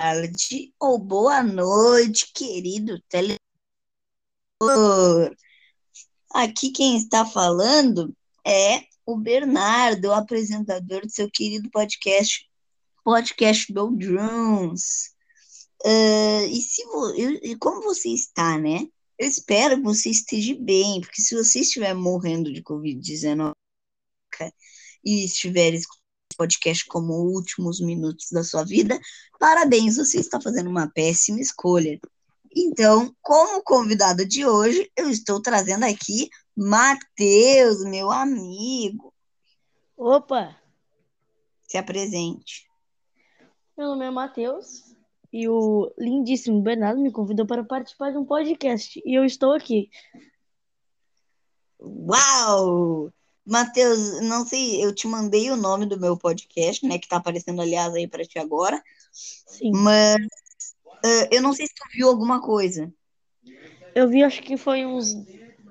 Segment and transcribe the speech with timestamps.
[0.00, 3.36] tarde ou boa noite, querido tele.
[6.32, 8.16] Aqui quem está falando
[8.46, 12.48] é o Bernardo, o apresentador do seu querido podcast,
[13.04, 15.14] podcast do Drums.
[15.84, 16.82] Uh, e, se
[17.42, 18.88] e como você está, né?
[19.18, 23.52] Eu espero que você esteja bem, porque se você estiver morrendo de Covid-19
[25.04, 25.99] e estiver escutando
[26.40, 28.98] podcast como últimos minutos da sua vida,
[29.38, 32.00] parabéns, você está fazendo uma péssima escolha.
[32.56, 39.12] Então, como convidado de hoje, eu estou trazendo aqui Matheus, meu amigo.
[39.94, 40.56] Opa!
[41.68, 42.66] Se apresente.
[43.76, 44.96] Meu nome é Matheus
[45.30, 49.90] e o lindíssimo Bernardo me convidou para participar de um podcast e eu estou aqui.
[51.78, 53.12] Uau!
[53.44, 57.60] Matheus, não sei, eu te mandei o nome do meu podcast, né, que tá aparecendo,
[57.60, 58.82] aliás, aí para ti agora.
[59.12, 59.72] Sim.
[59.72, 60.16] Mas
[61.04, 62.92] uh, eu não sei se tu viu alguma coisa.
[63.94, 65.14] Eu vi, acho que foi uns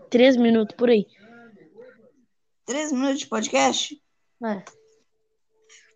[0.10, 1.06] três minutos por aí.
[2.66, 4.02] Três minutos de podcast?
[4.44, 4.64] É.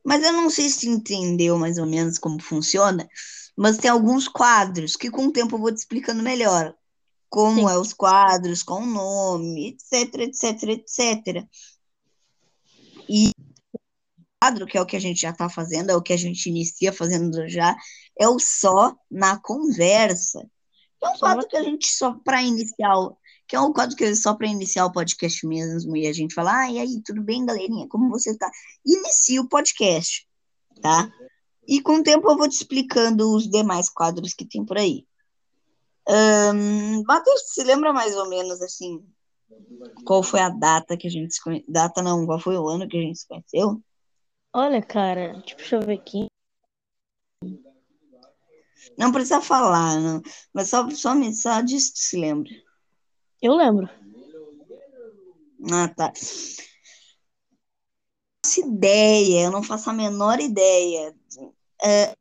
[0.04, 3.08] Mas eu não sei se tu entendeu mais ou menos como funciona,
[3.56, 6.76] mas tem alguns quadros que com o tempo eu vou te explicando melhor
[7.34, 7.74] como Sim.
[7.74, 11.44] é os quadros, com o nome, etc, etc, etc.
[13.10, 13.32] E
[13.74, 13.80] o
[14.40, 16.48] quadro, que é o que a gente já está fazendo, é o que a gente
[16.48, 17.76] inicia fazendo já,
[18.20, 20.48] é o só na conversa.
[21.02, 22.94] É um quadro que a gente só para iniciar,
[23.48, 26.56] que é um quadro que só para iniciar o podcast mesmo, e a gente fala,
[26.56, 27.88] ah, e aí, tudo bem, galerinha?
[27.88, 28.48] Como você tá?
[28.86, 30.28] Inicia o podcast,
[30.84, 31.12] tá?
[31.68, 35.04] E com o tempo eu vou te explicando os demais quadros que tem por aí.
[36.08, 39.02] Um, Matheus, se lembra mais ou menos assim
[40.04, 41.66] qual foi a data que a gente se conheceu?
[41.68, 43.82] Data não, qual foi o ano que a gente se conheceu?
[44.54, 46.28] Olha, cara, tipo, deixa eu ver aqui.
[48.98, 50.22] Não precisa falar, não.
[50.54, 52.52] Mas só, só, só disso se lembra.
[53.42, 53.90] Eu lembro.
[55.72, 56.12] Ah, tá.
[58.46, 61.16] Não ideia, eu não faço a menor ideia.
[61.84, 62.14] É,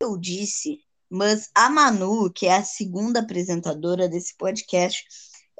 [0.00, 5.04] eu disse mas a Manu, que é a segunda apresentadora desse podcast,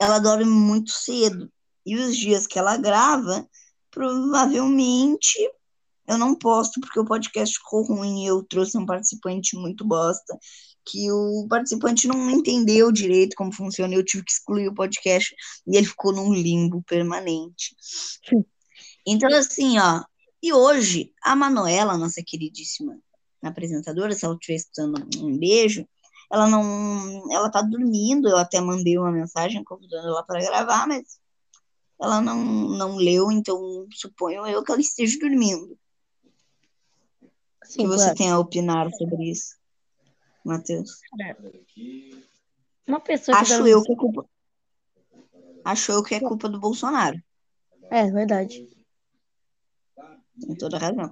[0.01, 1.51] ela dorme muito cedo.
[1.85, 3.49] E os dias que ela grava,
[3.91, 5.39] provavelmente
[6.07, 10.39] eu não posto porque o podcast ficou ruim e eu trouxe um participante muito bosta.
[10.87, 15.35] Que o participante não entendeu direito como funciona, eu tive que excluir o podcast
[15.67, 17.77] e ele ficou num limbo permanente.
[19.07, 20.03] Então, assim, ó,
[20.43, 22.99] e hoje a Manuela, nossa queridíssima
[23.43, 25.87] apresentadora, se ela estiver escutando um beijo,
[26.31, 31.19] ela não, ela tá dormindo, eu até mandei uma mensagem convidando ela para gravar, mas
[32.01, 35.79] ela não, não leu, então suponho eu que ela esteja dormindo.
[37.65, 38.19] Sim, que você claro.
[38.19, 39.57] tem a opinar sobre isso,
[40.45, 41.01] Matheus?
[41.21, 41.37] É.
[42.87, 44.25] Uma pessoa que Acho eu que é culpa.
[45.65, 47.23] Acho eu que é culpa do Bolsonaro.
[47.91, 48.67] É, verdade.
[50.41, 51.11] Tem toda razão.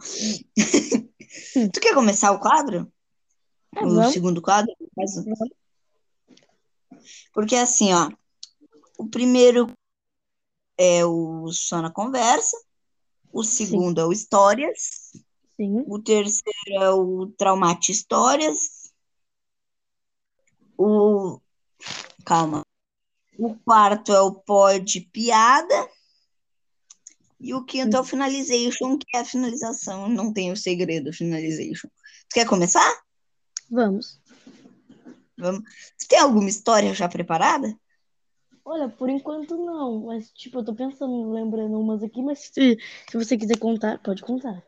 [1.72, 2.91] tu quer começar o quadro?
[3.75, 4.12] É, o vamos.
[4.12, 4.72] segundo quadro?
[7.33, 8.11] Porque assim, ó.
[8.99, 9.71] O primeiro
[10.78, 12.56] é o Só na Conversa.
[13.33, 14.05] O segundo Sim.
[14.05, 15.12] é o Histórias.
[15.56, 15.84] Sim.
[15.87, 18.93] O terceiro é o Traumate Histórias.
[20.77, 21.41] O.
[22.25, 22.62] Calma.
[23.38, 25.88] O quarto é o Pod Piada.
[27.38, 30.08] E o quinto é o finalization, que é a finalização.
[30.08, 31.88] Não tem o segredo, finalization.
[32.28, 33.02] Tu quer começar?
[33.70, 34.20] Vamos.
[35.36, 35.62] Vamos.
[35.96, 37.75] Você tem alguma história já preparada?
[38.64, 40.06] Olha, por enquanto não.
[40.06, 42.78] Mas, tipo, eu tô pensando, lembrando umas aqui, mas se,
[43.10, 44.62] se você quiser contar, pode contar.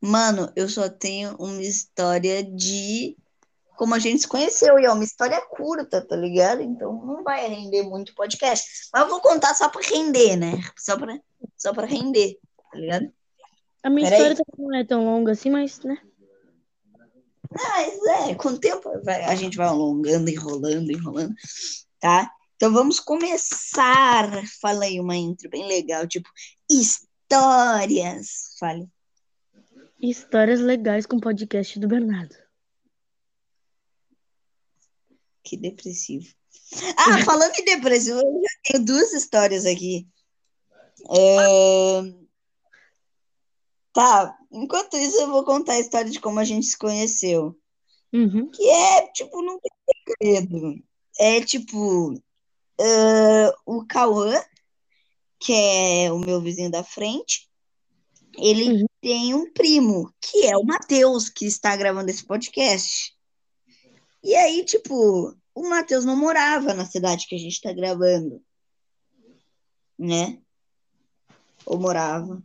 [0.00, 3.16] Mano, eu só tenho uma história de
[3.78, 6.60] como a gente se conheceu, e é uma história curta, tá ligado?
[6.60, 8.88] Então não vai render muito podcast.
[8.92, 10.60] Mas eu vou contar só pra render, né?
[10.76, 11.16] Só pra,
[11.58, 12.38] só pra render,
[12.72, 13.12] tá ligado?
[13.82, 16.00] A minha Pera história não é tão longa assim, mas, né?
[17.50, 21.34] Mas é, com o tempo vai, a gente vai alongando, enrolando, enrolando,
[21.98, 22.30] tá?
[22.56, 24.30] Então vamos começar.
[24.60, 26.28] Fala aí uma intro bem legal, tipo,
[26.68, 28.56] histórias.
[28.58, 28.88] Fale.
[30.00, 32.34] Histórias legais com o podcast do Bernardo.
[35.42, 36.26] Que depressivo.
[36.96, 40.06] Ah, falando em depressivo, eu já tenho duas histórias aqui.
[41.10, 42.02] É...
[43.92, 47.58] Tá, enquanto isso eu vou contar a história de como a gente se conheceu.
[48.12, 48.50] Uhum.
[48.50, 49.70] Que é, tipo, não tem
[50.06, 50.82] segredo.
[51.18, 54.40] É, tipo, uh, o Cauã,
[55.40, 57.48] que é o meu vizinho da frente,
[58.36, 58.86] ele Uhum.
[59.00, 63.12] tem um primo, que é o Matheus, que está gravando esse podcast.
[64.22, 68.40] E aí, tipo, o Matheus não morava na cidade que a gente está gravando,
[69.98, 70.40] né?
[71.66, 72.42] Ou morava.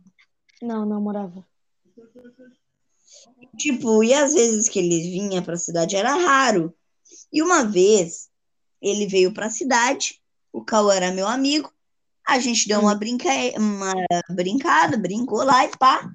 [0.60, 1.44] Não, não morava.
[3.56, 6.74] Tipo, e às vezes que ele vinha para a cidade era raro.
[7.32, 8.30] E uma vez
[8.80, 10.20] ele veio para a cidade,
[10.52, 11.72] o Cauã era meu amigo,
[12.26, 13.28] a gente deu uma, brinca...
[13.56, 13.92] uma
[14.30, 16.10] brincada, brincou lá e pá,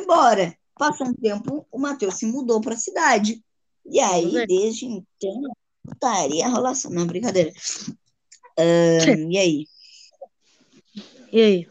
[0.00, 0.56] embora.
[0.78, 3.42] Passou um tempo, o Matheus se mudou para a cidade.
[3.86, 5.42] E aí, desde então,
[5.82, 6.90] putaria, rolação.
[6.90, 7.50] Não, brincadeira.
[8.58, 9.66] Ahn, e aí?
[11.36, 11.68] E aí?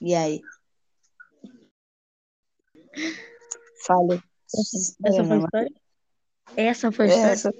[0.00, 0.42] E aí?
[3.86, 4.20] Fala.
[4.52, 5.72] Essa foi a história?
[6.56, 7.32] Essa foi a história?
[7.32, 7.52] Essa,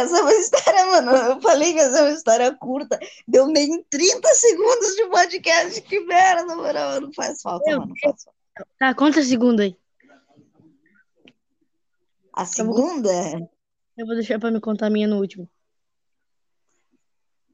[0.00, 1.10] essa foi a história, mano.
[1.12, 2.98] Eu falei que essa é uma história curta.
[3.28, 5.82] Deu nem 30 segundos de podcast.
[5.82, 7.08] Que merda, mano.
[7.08, 7.90] Não faz falta, Meu mano.
[7.90, 8.70] Não faz falta.
[8.78, 9.76] Tá, conta segundo aí.
[12.32, 13.10] A segunda,
[13.94, 15.46] Eu vou deixar pra me contar a minha no último.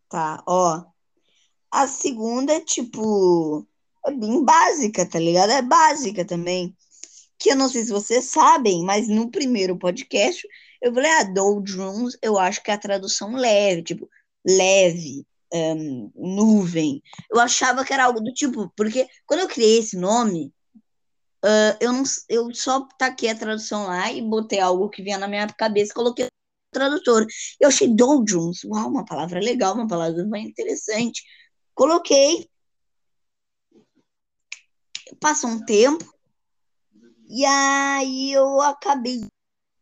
[0.08, 0.96] tá, ó.
[1.70, 3.66] A segunda é tipo.
[4.06, 5.50] É bem básica, tá ligado?
[5.50, 6.74] É básica também.
[7.38, 10.46] Que eu não sei se vocês sabem, mas no primeiro podcast
[10.80, 14.08] eu falei, ah, doldrums, eu acho que é a tradução leve, tipo,
[14.46, 17.02] leve, ahn, nuvem.
[17.30, 20.52] Eu achava que era algo do tipo, porque quando eu criei esse nome,
[21.42, 25.28] ah, eu, não, eu só taquei a tradução lá e botei algo que vinha na
[25.28, 26.30] minha cabeça coloquei no
[26.72, 27.26] tradutor.
[27.60, 31.22] Eu achei doldrums, uau, uma palavra legal, uma palavra interessante.
[31.78, 32.50] Coloquei.
[35.20, 36.12] Passou um tempo.
[37.28, 39.20] E aí eu acabei,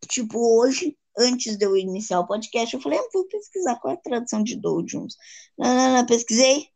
[0.06, 3.96] tipo, hoje, antes de eu iniciar o podcast, eu falei, ah, vou pesquisar qual é
[3.96, 5.16] a tradução de doldrums.
[5.56, 6.68] Não, não, não, pesquisei.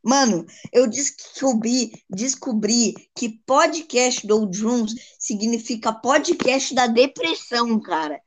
[0.00, 8.22] Mano, eu descobri, descobri que podcast doldrums significa podcast da depressão, cara.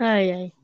[0.00, 0.55] Ai, ai.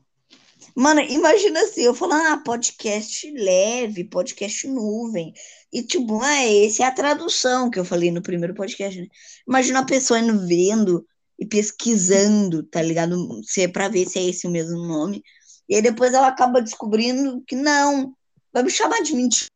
[0.75, 5.33] Mano, imagina assim, eu falando, ah, podcast leve, podcast nuvem.
[5.71, 9.07] E tipo, ah, essa é a tradução que eu falei no primeiro podcast, né?
[9.47, 11.05] Imagina a pessoa indo vendo
[11.37, 13.15] e pesquisando, tá ligado?
[13.43, 15.23] Se é pra ver se é esse o mesmo nome.
[15.69, 18.15] E aí depois ela acaba descobrindo que não,
[18.51, 19.47] vai me chamar de mentira.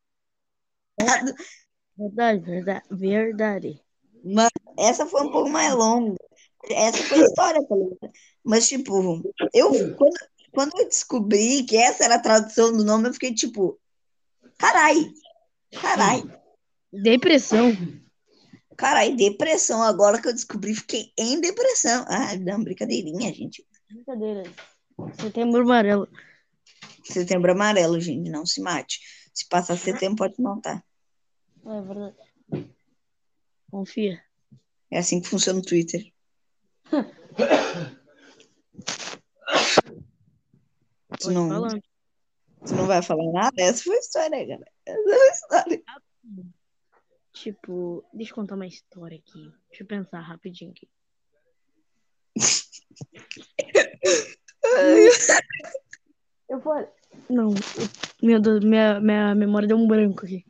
[1.98, 2.86] Verdade, verdade.
[2.92, 3.82] Verdade.
[4.24, 6.16] Mano, essa foi um pouco mais longa.
[6.70, 8.12] Essa foi a história, tá ligado?
[8.44, 9.22] Mas, tipo,
[9.54, 10.16] eu, quando,
[10.58, 13.80] quando eu descobri que essa era a tradução do nome, eu fiquei tipo,
[14.58, 14.96] carai,
[15.80, 16.24] carai,
[16.92, 17.74] Depressão.
[18.76, 19.84] carai, depressão.
[19.84, 22.04] Agora que eu descobri, fiquei em depressão.
[22.10, 23.64] Ah, não, brincadeirinha, gente.
[23.88, 24.52] Brincadeira.
[25.22, 26.10] Setembro amarelo.
[27.04, 29.00] Setembro amarelo, gente, não se mate.
[29.32, 30.84] Se passar setembro, pode matar.
[31.68, 32.18] É verdade.
[33.70, 34.24] Confia.
[34.90, 36.12] É assim que funciona o Twitter.
[41.20, 41.48] Tu não,
[42.66, 43.62] tu não vai falar nada?
[43.62, 44.72] Essa foi a história, cara.
[44.86, 45.84] Essa foi história.
[47.34, 49.52] Tipo, deixa eu contar uma história aqui.
[49.70, 50.88] Deixa eu pensar rapidinho aqui.
[56.50, 56.88] Eu falei.
[57.30, 57.90] Não, eu-
[58.24, 60.46] meu Deus, minha, minha memória deu um branco aqui.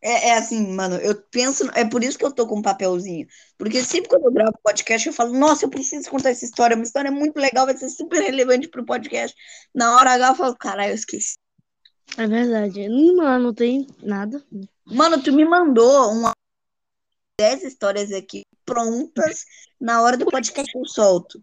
[0.00, 1.68] É, é assim, mano, eu penso.
[1.74, 3.26] É por isso que eu tô com um papelzinho.
[3.58, 6.76] Porque sempre quando eu gravo podcast, eu falo, nossa, eu preciso contar essa história.
[6.76, 9.36] Uma história muito legal, vai ser super relevante pro podcast.
[9.74, 11.36] Na hora H eu falo, caralho, eu esqueci.
[12.16, 12.88] É verdade.
[12.88, 14.44] Não anotei nada.
[14.84, 16.32] Mano, tu me mandou uma
[17.38, 19.44] 10 histórias aqui prontas.
[19.80, 21.42] Na hora do podcast eu solto.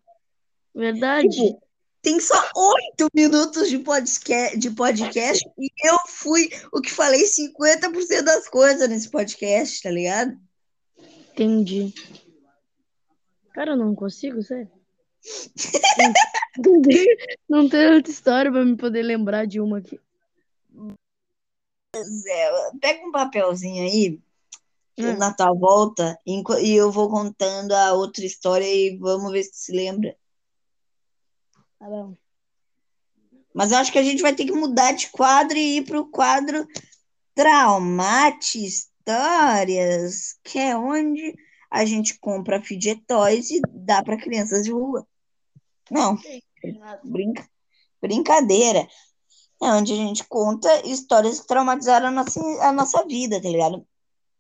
[0.73, 1.29] Verdade.
[1.29, 1.61] Tipo,
[2.01, 8.23] tem só oito minutos de podcast, de podcast e eu fui o que falei 50%
[8.23, 10.37] das coisas nesse podcast, tá ligado?
[11.31, 11.93] Entendi.
[13.53, 14.69] Cara, eu não consigo, sério.
[16.57, 17.17] Não tem,
[17.47, 19.99] não tem outra história pra me poder lembrar de uma aqui.
[21.95, 24.19] Zé, pega um papelzinho aí
[24.97, 25.17] Hum.
[25.17, 29.71] na tua volta e eu vou contando a outra história e vamos ver se se
[29.71, 30.15] lembra.
[31.81, 32.15] Tá bom.
[33.55, 36.05] Mas eu acho que a gente vai ter que mudar de quadro e ir pro
[36.11, 36.67] quadro
[37.33, 41.35] Traumate Histórias, que é onde
[41.71, 45.07] a gente compra fidget toys e dá para crianças de rua.
[45.89, 46.19] Não,
[47.03, 47.49] brinca,
[47.99, 48.87] brincadeira.
[49.59, 53.83] É onde a gente conta histórias que traumatizaram a nossa, a nossa vida, tá ligado?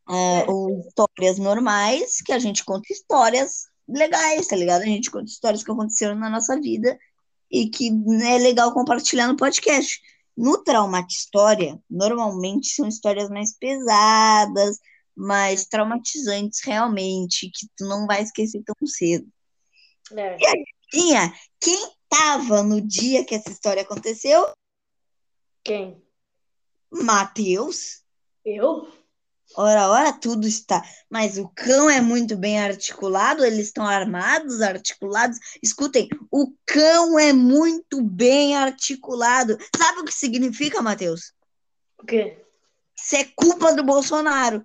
[0.07, 4.83] É, ou histórias normais, que a gente conta histórias legais, tá ligado?
[4.83, 6.95] A gente conta histórias que aconteceram na nossa vida
[7.51, 7.89] e que
[8.23, 10.01] é legal compartilhar no podcast.
[10.37, 14.79] No Traumata História, normalmente são histórias mais pesadas,
[15.15, 19.27] mais traumatizantes realmente, que tu não vai esquecer tão cedo.
[20.13, 20.37] É.
[20.39, 24.47] E adivinha quem estava no dia que essa história aconteceu?
[25.63, 26.01] Quem?
[26.91, 28.01] Matheus.
[28.43, 28.87] Eu?
[29.55, 30.81] Ora, ora, tudo está.
[31.09, 35.37] Mas o cão é muito bem articulado, eles estão armados, articulados.
[35.61, 39.57] Escutem, o cão é muito bem articulado.
[39.75, 41.33] Sabe o que significa, Matheus?
[41.99, 42.43] O quê?
[42.97, 44.63] Isso é culpa do Bolsonaro.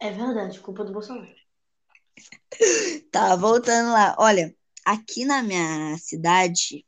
[0.00, 1.34] É verdade, culpa do Bolsonaro.
[3.10, 4.16] Tá, voltando lá.
[4.18, 6.84] Olha, aqui na minha cidade,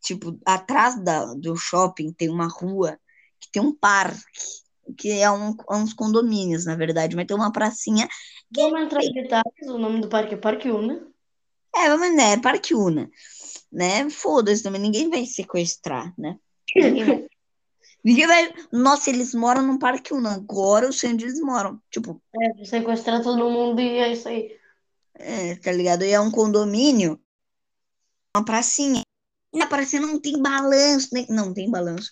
[0.00, 2.98] tipo, atrás da, do shopping tem uma rua
[3.40, 4.65] que tem um parque,
[4.96, 8.08] que é um, uns condomínios, na verdade, mas tem uma pracinha.
[8.54, 11.06] Vamos entrar em detalhes, o nome do parque é Parque Una.
[11.74, 13.10] É, mas né, é Parque Una,
[13.70, 14.08] né?
[14.10, 16.38] Foda-se também, ninguém vai sequestrar, né?
[16.74, 17.26] Ninguém vai.
[18.04, 18.54] Ninguém vai.
[18.72, 20.34] Nossa, eles moram num Parque Una.
[20.34, 21.82] Agora eu sei onde eles moram.
[21.90, 24.56] Tipo, É, sequestrar todo mundo e é isso aí.
[25.14, 26.04] é, tá ligado?
[26.04, 27.20] E é um condomínio,
[28.36, 29.02] uma pracinha.
[29.56, 31.26] Na pracinha não tem balanço, nem...
[31.28, 32.10] não tem balanço.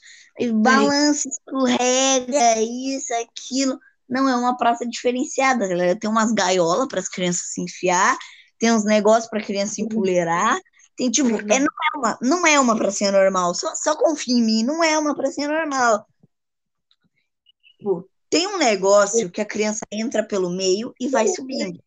[0.55, 3.79] Balança, escorrega, isso, aquilo.
[4.09, 5.99] Não, é uma praça diferenciada, ligado?
[5.99, 8.17] Tem umas gaiolas para as crianças se enfiar,
[8.59, 10.59] tem uns negócios para criança empoleirar.
[10.97, 14.43] Tem tipo, é, não, é uma, não é uma pracinha normal, só, só confia em
[14.43, 16.07] mim, não é uma pracinha normal.
[17.79, 21.83] Tipo, tem um negócio que a criança entra pelo meio e vai subindo.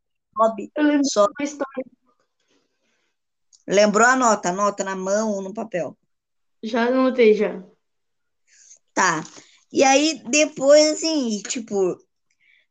[1.04, 1.97] Sobe, sobe.
[3.68, 4.08] Lembrou?
[4.08, 5.98] Anota, anota na mão ou no papel.
[6.64, 7.64] Já anotei, já.
[8.94, 9.24] Tá.
[9.72, 11.98] E aí, depois, assim, tipo,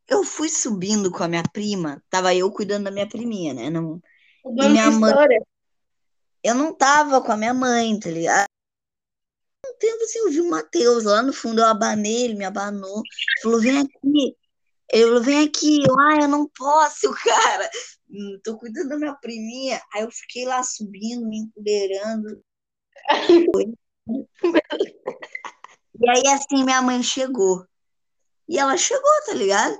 [0.07, 3.69] eu fui subindo com a minha prima, tava eu cuidando da minha priminha, né?
[3.69, 4.01] Não,
[4.43, 5.13] O e minha mãe,
[6.43, 8.47] eu não tava com a minha mãe, tá ligado?
[9.65, 13.01] Um tempo assim, eu vi o Matheus lá no fundo, eu abanei, ele me abanou,
[13.43, 14.37] falou: vem aqui.
[14.89, 17.69] Eu falei, vem aqui, eu, ah, eu não posso, cara.
[18.09, 19.81] Hum, Tô cuidando da minha priminha.
[19.93, 22.43] Aí eu fiquei lá subindo, me empoderando.
[25.99, 27.65] E aí, assim, minha mãe chegou.
[28.47, 29.77] E ela chegou, tá ligado?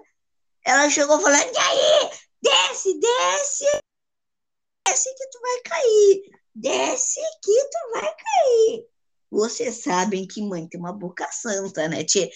[0.66, 2.10] Ela chegou falando, e aí,
[2.42, 3.66] desce, desce,
[4.86, 6.22] desce que tu vai cair.
[6.56, 8.88] Desce que tu vai cair.
[9.30, 12.28] Vocês sabem que mãe tem uma boca santa, né, tia?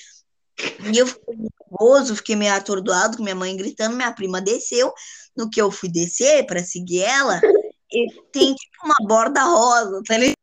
[0.93, 4.93] E eu fiquei nervoso, fiquei meio atordoado com minha mãe gritando, minha prima desceu.
[5.35, 7.39] No que eu fui descer para seguir ela,
[7.91, 10.35] e tem tipo uma borda rosa, tá ligado?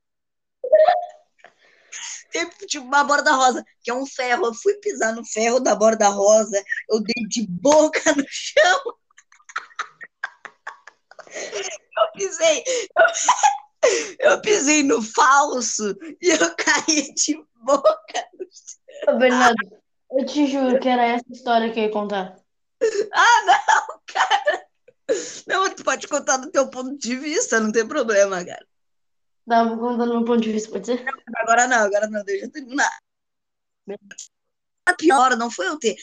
[2.30, 4.47] Tem tipo uma borda rosa, que é um ferro.
[4.47, 8.80] Eu fui pisar no ferro da borda rosa, eu dei de boca no chão.
[11.99, 12.64] Eu pisei,
[14.23, 19.18] eu, eu pisei no falso e eu caí de boca no chão.
[19.18, 19.57] Bernardo,
[20.12, 22.37] eu te juro que era essa história que eu ia contar.
[23.12, 24.68] Ah, não, cara.
[25.47, 28.67] Não, tu pode contar do teu ponto de vista, não tem problema, cara.
[29.49, 31.05] Tava contando meu ponto de vista, pode ser?
[31.37, 32.99] Agora não, agora não, deixa eu terminar.
[34.85, 35.97] A pior não foi eu ter.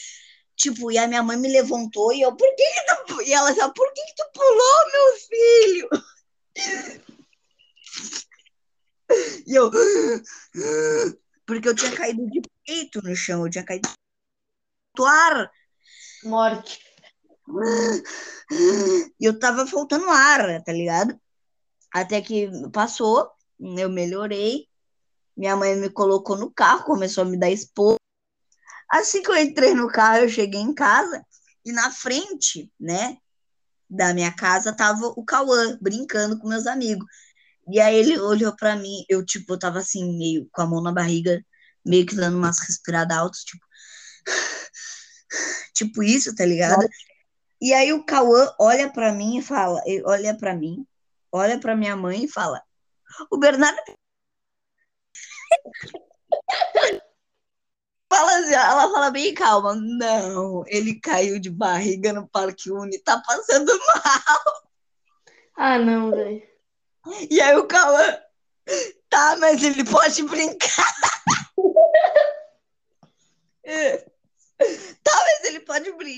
[0.56, 3.22] Tipo, e a minha mãe me levantou e eu, por que que tu...
[3.22, 5.88] E ela falou, por que que tu pulou, meu filho?
[9.46, 9.70] E eu,
[11.46, 13.88] porque eu tinha caído de peito no chão, eu tinha caído
[14.94, 15.52] do ar.
[16.24, 16.80] Morte.
[19.20, 21.18] E eu tava faltando ar, tá ligado?
[21.92, 24.66] Até que passou, eu melhorei.
[25.36, 27.96] Minha mãe me colocou no carro, começou a me dar expor.
[28.90, 31.24] Assim que eu entrei no carro, eu cheguei em casa
[31.64, 33.16] e na frente, né,
[33.90, 37.06] da minha casa tava o Cauã brincando com meus amigos.
[37.68, 40.80] E aí ele olhou pra mim, eu tipo, eu tava assim, meio com a mão
[40.80, 41.44] na barriga,
[41.84, 43.66] meio que dando umas respiradas altas, tipo,
[45.74, 46.86] tipo isso, tá ligado?
[47.60, 50.86] E aí o Cauã olha pra mim e fala, olha pra mim,
[51.32, 52.62] olha pra minha mãe e fala:
[53.30, 53.80] "O Bernardo
[58.12, 63.22] fala assim, ela fala bem calma, não, ele caiu de barriga no Parque Uni, tá
[63.26, 64.62] passando mal.
[65.56, 66.42] Ah, não, velho.
[67.30, 68.18] E aí o Cauã,
[69.08, 70.94] tá, mas ele pode brincar.
[73.68, 73.96] É.
[75.02, 75.58] Tá, mas ele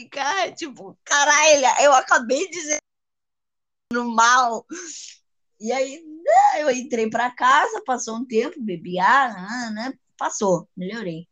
[0.07, 0.55] pode brincar.
[0.55, 2.79] Tipo, caralho, eu acabei de dizer
[3.93, 4.65] no mal.
[5.61, 9.93] E aí, né, eu entrei pra casa, passou um tempo, bebi água, né?
[10.17, 11.27] Passou, melhorei.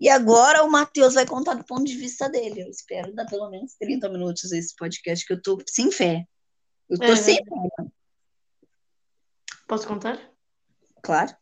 [0.00, 2.62] E agora o Matheus vai contar do ponto de vista dele.
[2.62, 6.24] Eu espero dar pelo menos 30 minutos esse podcast, que eu tô sem fé.
[6.88, 7.84] Eu tô É, sem fé,
[9.66, 10.18] Posso contar?
[11.02, 11.36] claro.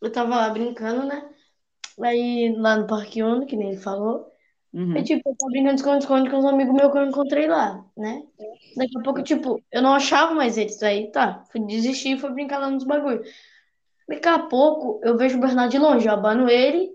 [0.00, 1.34] eu tava lá brincando, né?
[2.02, 4.30] Aí lá no Parque Uno, que nem ele falou.
[4.72, 4.94] Uhum.
[4.94, 7.82] Aí, tipo, eu tava brincando de esconde-esconde com uns amigos meus que eu encontrei lá,
[7.96, 8.22] né?
[8.76, 10.82] Daqui a pouco, tipo, eu não achava mais eles.
[10.82, 13.22] Aí, tá, fui desistir e fui brincar lá nos bagulho.
[14.08, 16.90] Daqui a pouco, eu vejo o Bernardo de longe, eu abano ele,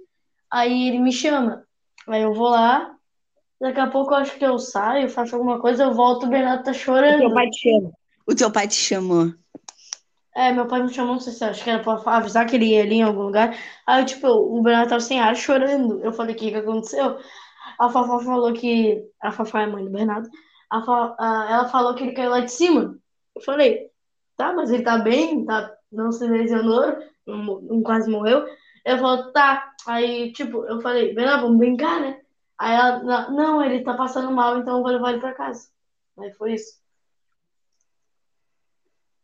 [0.52, 1.64] aí ele me chama.
[2.08, 2.96] Aí eu vou lá,
[3.60, 6.64] daqui a pouco eu acho que eu saio, faço alguma coisa, eu volto, o Bernardo
[6.64, 7.20] tá O chorando.
[7.20, 7.92] teu pai te chama.
[8.28, 9.34] O teu pai te chamou.
[10.36, 12.66] É, meu pai me chamou, não sei se acho que era pra avisar que ele
[12.66, 13.56] ia ali em algum lugar.
[13.86, 16.00] Aí, tipo, o Bernardo tava sem ar, chorando.
[16.04, 17.18] Eu falei, o que que aconteceu?
[17.80, 19.04] A Fafá falou que...
[19.22, 20.30] A Fafá é a mãe do Bernardo.
[20.70, 22.98] A a- Ela falou que ele caiu lá de cima.
[23.36, 23.90] Eu falei,
[24.38, 28.46] tá, mas ele tá bem, tá, não se lesionou, não, não quase morreu.
[28.86, 29.72] Ele falou, tá.
[29.88, 32.20] Aí, tipo, eu falei, Bernardo, vamos brincar, né?
[32.60, 35.68] Aí ela, "Não, ele tá passando mal, então eu vou levar ele pra casa.
[36.20, 36.82] Aí foi isso.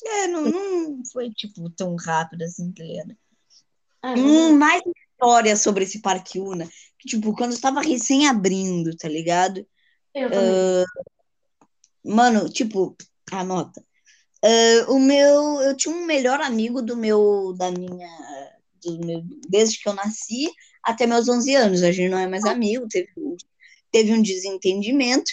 [0.05, 3.17] É, não, não foi, tipo, tão rápido assim, tá ligado?
[4.03, 4.81] É, Hum, mais
[5.19, 6.65] história sobre esse Parque Una.
[6.97, 9.65] Que, tipo, quando eu tava recém abrindo, tá ligado?
[10.15, 10.85] eu também.
[12.03, 12.95] Mano, tipo,
[13.31, 13.83] anota.
[14.43, 18.09] Ah, o meu, eu tinha um melhor amigo do meu, da minha,
[18.83, 20.49] do meu, desde que eu nasci
[20.83, 21.83] até meus 11 anos.
[21.83, 23.09] A gente não é mais amigo, teve,
[23.91, 25.31] teve um desentendimento.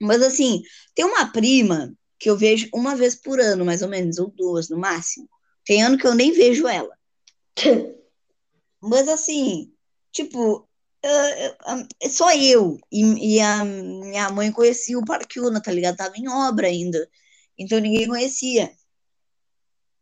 [0.00, 0.62] Mas assim,
[0.94, 4.68] tem uma prima que eu vejo uma vez por ano, mais ou menos, ou duas
[4.68, 5.28] no máximo.
[5.64, 6.94] Tem ano que eu nem vejo ela.
[8.86, 9.72] Mas assim,
[10.12, 10.68] tipo,
[11.02, 15.96] é só eu e, e a minha mãe conhecia o Parque Una, tá ligado?
[15.96, 17.08] Tava em obra ainda.
[17.58, 18.72] Então ninguém conhecia.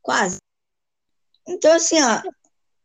[0.03, 0.39] Quase.
[1.47, 2.23] Então, assim, ó,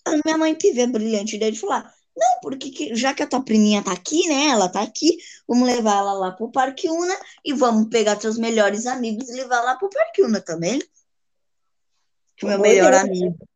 [0.05, 3.27] a minha mãe teve a brilhante ideia de falar: não, porque que- já que a
[3.27, 4.47] tua priminha tá aqui, né?
[4.47, 8.85] Ela tá aqui, vamos levar ela lá pro Parque Una e vamos pegar teus melhores
[8.85, 10.79] amigos e levar lá pro Parque Una também.
[12.35, 13.48] Que o meu melhor amigo.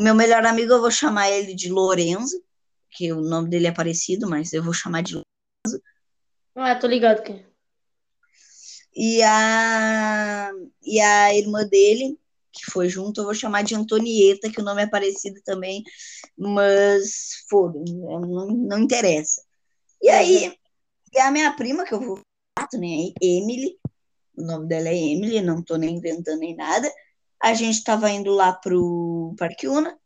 [0.00, 2.42] O meu melhor amigo, eu vou chamar ele de Lorenzo,
[2.90, 5.20] que o nome dele é parecido, mas eu vou chamar de.
[6.54, 7.44] Ah, tô ligado que.
[8.96, 10.50] E a,
[10.82, 12.18] e a irmã dele,
[12.50, 15.82] que foi junto, eu vou chamar de Antonieta, que o nome é parecido também,
[16.34, 19.42] mas foda, não, não interessa.
[20.00, 20.56] E aí,
[21.12, 22.18] e a minha prima, que eu vou
[22.56, 23.78] falar, né, Emily,
[24.34, 26.90] o nome dela é Emily, não tô nem inventando nem nada.
[27.42, 29.98] A gente tava indo lá pro Parque Una,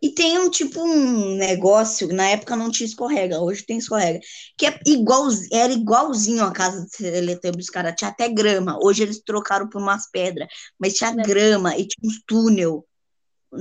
[0.00, 4.20] e tem um tipo um negócio, na época não tinha escorrega, hoje tem escorrega,
[4.56, 8.78] que é igual, era igualzinho a casa do Teletubbies, cara, tinha até grama.
[8.80, 12.86] Hoje eles trocaram por umas pedras, mas tinha grama e tinha uns túnel.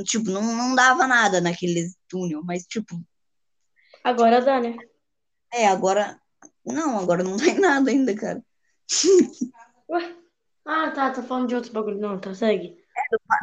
[0.06, 3.02] Tipo, não, não dava nada naqueles túnel, mas tipo,
[4.04, 4.76] Agora dá, né?
[5.54, 6.20] é, agora
[6.66, 8.44] não, agora não tem nada ainda, cara.
[9.90, 10.16] Ué?
[10.64, 11.98] Ah, tá, tô falando de outros bagulho.
[11.98, 12.78] Não, tá, segue.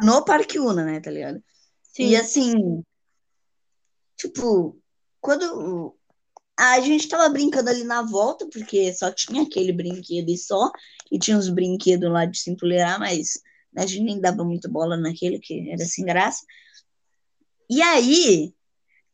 [0.01, 1.43] No Parque Una, né, tá ligado?
[1.81, 2.09] Sim.
[2.09, 2.83] E assim,
[4.17, 4.77] tipo,
[5.21, 5.95] quando
[6.57, 10.71] a gente tava brincando ali na volta, porque só tinha aquele brinquedo e só,
[11.11, 13.41] e tinha uns brinquedos lá de se empoleirar, mas
[13.75, 16.45] a gente nem dava muito bola naquele, que era sem graça.
[17.69, 18.53] E aí,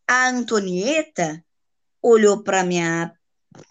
[0.07, 1.43] a Antonieta
[2.01, 3.13] olhou para minha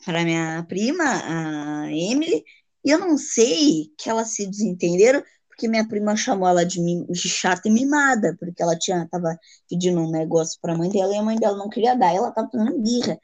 [0.04, 2.44] para minha prima, a Emily,
[2.84, 5.22] e eu não sei que elas se desentenderam,
[5.60, 9.38] porque minha prima chamou ela de, mim- de chata e mimada, porque ela tinha tava
[9.68, 12.30] pedindo um negócio para a mãe dela e a mãe dela não queria dar, ela
[12.30, 13.20] tava fazendo birra.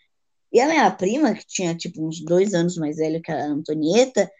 [0.52, 4.30] E a minha prima, que tinha tipo uns dois anos mais velha que a Antonieta,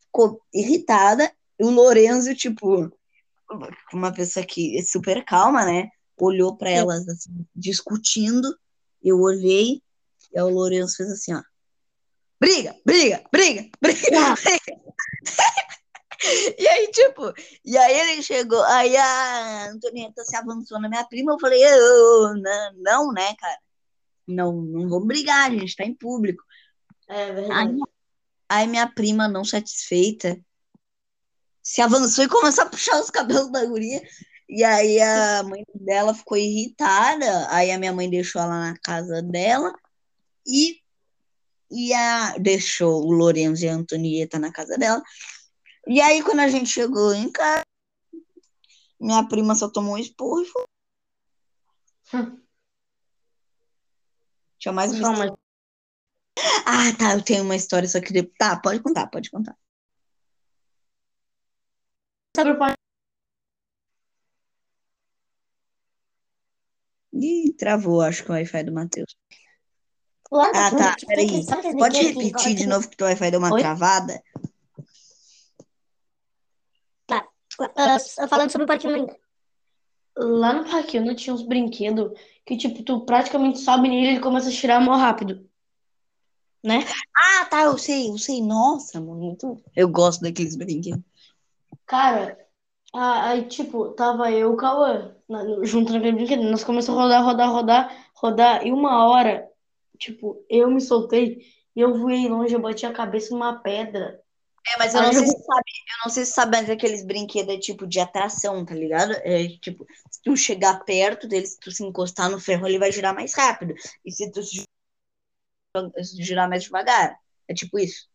[0.00, 2.88] ficou irritada, e o Lorenzo, tipo,
[3.92, 5.88] uma pessoa que é super calma, né?
[6.16, 8.56] Olhou para elas assim, discutindo.
[9.02, 9.82] Eu olhei,
[10.32, 11.42] e o Lourenço fez assim, ó.
[12.40, 14.80] Briga, briga, briga, briga, briga.
[16.58, 17.32] E aí, tipo,
[17.64, 22.34] e aí ele chegou, aí a Antonieta se avançou na minha prima, eu falei, "Ô,
[22.34, 23.58] não, não, né, cara?
[24.26, 26.42] Não, não vamos brigar, a gente tá em público.
[27.08, 27.78] É Aí, verdade.
[28.48, 30.38] aí minha prima, não satisfeita,
[31.62, 34.02] se avançou e começou a puxar os cabelos da guria.
[34.48, 37.46] E aí a mãe dela ficou irritada.
[37.50, 39.72] Aí a minha mãe deixou ela na casa dela
[40.46, 40.80] e,
[41.70, 45.00] e a, deixou o Lourenço e a Antonieta na casa dela.
[45.86, 47.64] E aí, quando a gente chegou em casa,
[49.00, 50.64] minha prima só tomou um esporro e foi.
[52.14, 52.40] Hum.
[54.58, 55.36] Tinha mais uma
[56.66, 58.22] Ah, tá, eu tenho uma história, só que.
[58.38, 59.56] Tá, pode contar, pode contar.
[62.36, 62.74] Sobre o.
[67.12, 69.16] Ih, travou, acho que o Wi-Fi do Matheus.
[70.30, 71.44] Lá Ah, tá, peraí.
[71.76, 74.22] Pode repetir de novo que teu Wi-Fi deu uma travada?
[77.76, 79.16] Ah, falando sobre o parquinho ainda.
[80.16, 82.12] lá no Parque tinha uns brinquedos
[82.44, 85.48] que, tipo, tu praticamente sobe nele e ele começa a tirar mó rápido.
[86.62, 86.84] Né?
[87.16, 88.42] Ah, tá, eu sei, eu sei.
[88.42, 89.62] Nossa, mano, muito...
[89.74, 91.02] eu gosto daqueles brinquedos.
[91.86, 92.38] Cara,
[92.92, 95.14] aí, tipo, tava eu e o Cauã
[95.62, 96.42] junto naquele brinquedo.
[96.42, 98.66] Nós começamos a rodar, rodar, rodar, rodar.
[98.66, 99.48] E uma hora,
[99.98, 101.40] tipo, eu me soltei
[101.74, 104.20] e eu voei longe, eu bati a cabeça numa pedra.
[104.66, 107.54] É, mas eu não sei se sabe, eu não sei se sabe, mas aqueles brinquedos
[107.54, 109.12] é tipo de atração, tá ligado?
[109.24, 112.92] É tipo, se tu chegar perto dele, se tu se encostar no ferro, ele vai
[112.92, 113.74] girar mais rápido.
[114.04, 114.64] E se tu se
[116.20, 117.18] girar mais devagar.
[117.48, 118.08] É tipo isso.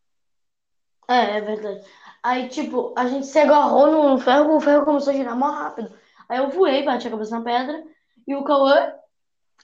[1.08, 1.86] É, é verdade.
[2.24, 5.94] Aí, tipo, a gente se agarrou no ferro, o ferro começou a girar mó rápido.
[6.28, 7.84] Aí eu voei, bati a cabeça na pedra
[8.28, 8.94] e o Cauã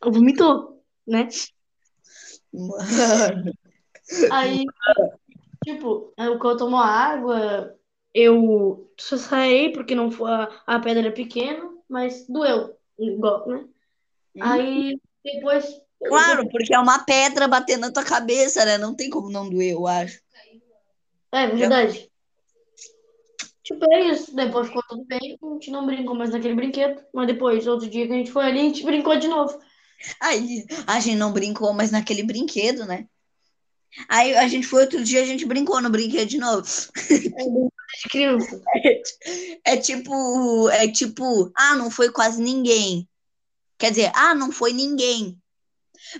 [0.03, 1.27] vomitou, né?
[2.53, 3.53] Mano.
[4.31, 4.65] Aí,
[5.63, 7.75] tipo, aí o Cauã tomou água,
[8.13, 13.65] eu saí porque não foi, a, a pedra era pequena, mas doeu, igual, né?
[14.39, 15.65] Aí, depois...
[16.03, 18.77] Claro, porque é uma pedra batendo na tua cabeça, né?
[18.77, 20.19] Não tem como não doer, eu acho.
[21.31, 22.09] É verdade.
[23.63, 24.35] Tipo, é isso.
[24.35, 25.37] Depois ficou tudo bem.
[25.41, 27.01] A gente não brincou mais naquele brinquedo.
[27.13, 29.59] Mas depois, outro dia que a gente foi ali, a gente brincou de novo.
[30.19, 33.07] Aí a gente não brincou mais naquele brinquedo, né?
[34.07, 36.65] Aí a gente foi outro dia, a gente brincou no brinquedo de novo.
[38.09, 38.61] Criança.
[39.63, 43.07] É tipo, é tipo, ah, não foi quase ninguém.
[43.77, 45.39] Quer dizer, ah, não foi ninguém.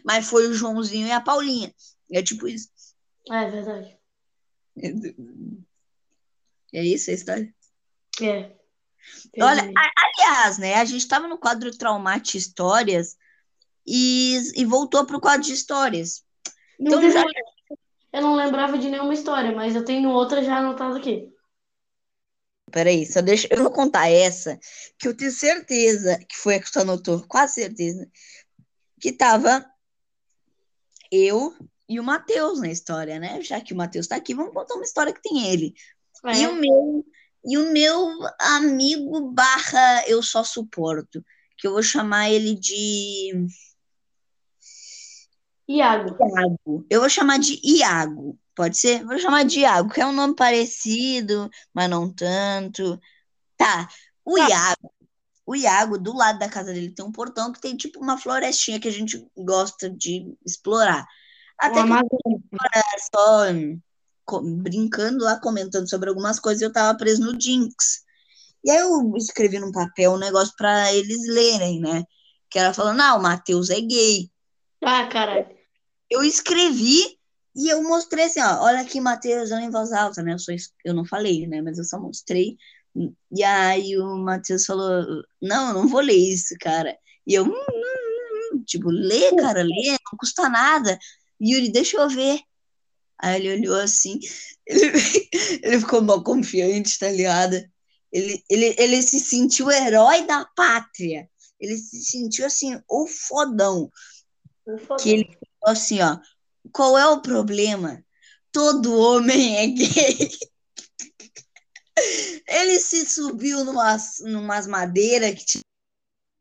[0.04, 1.74] Mas foi o Joãozinho e a Paulinha.
[2.12, 2.70] É tipo isso.
[3.30, 3.98] É verdade.
[6.74, 7.54] É isso a história?
[8.22, 8.52] É.
[9.42, 9.74] Olha, Entendi.
[9.78, 10.76] a- aliás, né?
[10.76, 13.18] A gente estava no quadro Traumate Histórias
[13.86, 16.24] e, e voltou para o quadro de histórias.
[16.80, 17.26] Não então já-.
[18.14, 21.32] Eu não lembrava de nenhuma história, mas eu tenho outra já anotada aqui.
[22.72, 23.48] Peraí, só deixa.
[23.52, 24.58] Eu vou contar essa,
[24.98, 28.10] que eu tenho certeza que foi a que tu anotou, quase certeza.
[29.00, 29.66] Que tava
[31.12, 31.54] eu
[31.88, 33.42] e o Matheus na história, né?
[33.42, 35.74] Já que o Matheus tá aqui, vamos contar uma história que tem ele.
[36.26, 36.42] É.
[36.42, 37.06] E o meu,
[37.46, 41.24] e o meu amigo barra eu só suporto,
[41.58, 43.46] que eu vou chamar ele de
[45.78, 46.18] Iago.
[46.20, 46.86] Iago.
[46.90, 49.04] Eu vou chamar de Iago, pode ser?
[49.06, 53.00] Vou chamar de Iago, que é um nome parecido, mas não tanto.
[53.58, 53.88] Tá,
[54.26, 54.48] o Tá.
[54.48, 54.92] Iago,
[55.46, 58.80] o Iago, do lado da casa dele tem um portão que tem tipo uma florestinha
[58.80, 61.06] que a gente gosta de explorar.
[61.60, 62.20] Até O que
[63.14, 63.46] só
[64.42, 68.04] brincando lá, comentando sobre algumas coisas, eu tava preso no Jinx.
[68.64, 72.04] E aí eu escrevi num papel um negócio pra eles lerem, né?
[72.50, 74.32] Que era falando, ah, o Matheus é gay.
[74.84, 75.61] Ah, caralho.
[76.12, 77.18] Eu escrevi
[77.56, 80.34] e eu mostrei assim, ó, olha aqui, Matheus, eu em voz alta, né?
[80.34, 81.62] Eu, es- eu não falei, né?
[81.62, 82.58] Mas eu só mostrei.
[83.32, 86.96] E aí o Matheus falou, não, eu não vou ler isso, cara.
[87.26, 91.00] E eu, "Hum, hum, hum", tipo, lê, cara, lê, não custa nada.
[91.42, 92.42] Yuri, deixa eu ver.
[93.20, 94.20] Aí ele olhou assim,
[94.68, 94.92] ele,
[95.64, 97.56] ele ficou mal confiante, tá ligado?
[98.12, 101.30] Ele, ele, ele se sentiu o herói da pátria.
[101.60, 103.90] Ele se sentiu assim, o fodão.
[104.98, 106.18] Que ele assim, ó,
[106.72, 108.04] qual é o problema?
[108.52, 110.30] Todo homem é gay.
[112.48, 115.64] Ele se subiu numas, numas madeiras que tinha.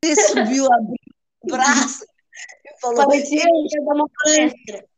[0.03, 0.97] Ele subiu, abriu
[1.43, 2.05] o braço
[2.65, 4.89] e falou: Parecia que ia dar uma palestra.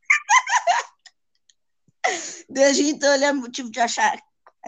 [2.49, 4.19] Daí a gente olha motivo de achar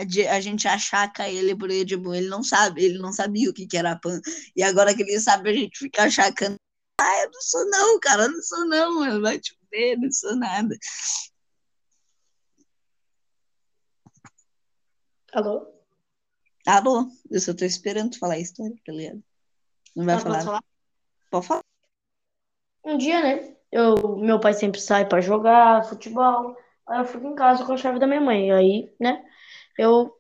[0.07, 3.67] de a gente achaca ele porque tipo, ele não sabe, ele não sabia o que,
[3.67, 4.21] que era pan.
[4.57, 6.57] E agora que ele sabe, a gente fica achacando.
[7.01, 9.21] Ah, eu não sou não, cara, eu não sou não, mano.
[9.23, 10.77] Vai te ver, não sou nada.
[15.33, 15.67] Alô?
[16.67, 19.23] Alô, eu só tô esperando tu falar a história, tá ligado?
[19.95, 20.65] Não vai Ah, falar.
[21.31, 21.65] Pode falar.
[22.85, 23.57] Um dia, né?
[23.73, 26.57] Eu, meu pai sempre sai pra jogar futebol.
[26.87, 28.53] Aí eu fico em casa com a chave da minha mãe.
[28.53, 29.25] Aí, né?
[29.77, 30.17] Eu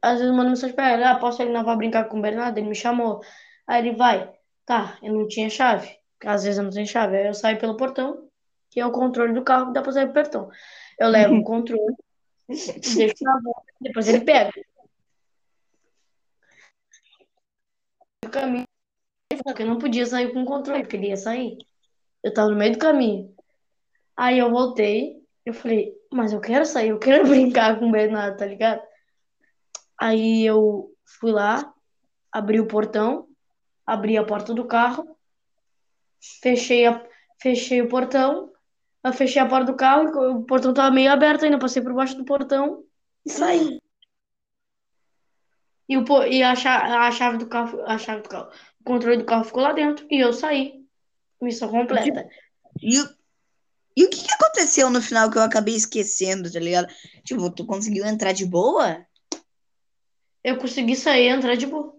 [0.00, 2.56] às vezes mando mensagem pra ele: Ah, posso ir lá brincar com o Bernardo?
[2.58, 3.20] Ele me chamou.
[3.66, 4.32] Aí ele vai.
[4.64, 5.96] Tá, eu não tinha chave.
[6.24, 7.16] Às vezes eu não tenho chave.
[7.16, 8.28] Aí eu saio pelo portão,
[8.70, 10.50] que é o controle do carro que dá pra sair pelo portão.
[10.98, 11.94] Eu levo o controle,
[12.48, 14.52] deixo na boca, depois ele pega.
[18.24, 18.64] No caminho,
[19.58, 21.58] eu não podia sair com o controle, porque ele ia sair.
[22.22, 23.34] Eu tava no meio do caminho.
[24.16, 28.36] Aí eu voltei, eu falei, mas eu quero sair, eu quero brincar com o Bernardo,
[28.36, 28.82] tá ligado?
[29.98, 31.72] Aí eu fui lá,
[32.32, 33.28] abri o portão,
[33.86, 35.15] abri a porta do carro,
[36.42, 37.04] fechei, a,
[37.40, 38.52] fechei o portão,
[39.04, 40.08] eu fechei a porta do carro,
[40.38, 42.84] o portão tava meio aberto ainda, passei por baixo do portão
[43.24, 43.80] e saí.
[45.88, 49.24] E, o, e a, a chave do carro, a chave do carro, o controle do
[49.24, 50.84] carro ficou lá dentro e eu saí.
[51.40, 52.28] Missão completa.
[52.82, 53.16] E, o-
[53.96, 56.92] e o que, que aconteceu no final que eu acabei esquecendo, tá ligado?
[57.24, 59.06] Tipo, tu conseguiu entrar de boa?
[60.42, 61.94] Eu consegui sair e entrar de boa.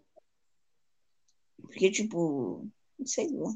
[1.61, 2.67] Porque, tipo,
[2.99, 3.51] não sei lá.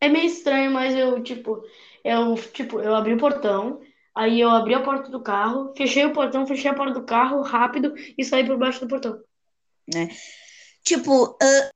[0.00, 1.62] É meio estranho, mas eu, tipo,
[2.04, 3.80] eu, tipo, eu abri o portão,
[4.14, 7.42] aí eu abri a porta do carro, fechei o portão, fechei a porta do carro
[7.42, 9.20] rápido e saí por baixo do portão.
[10.82, 11.70] Tipo, ah,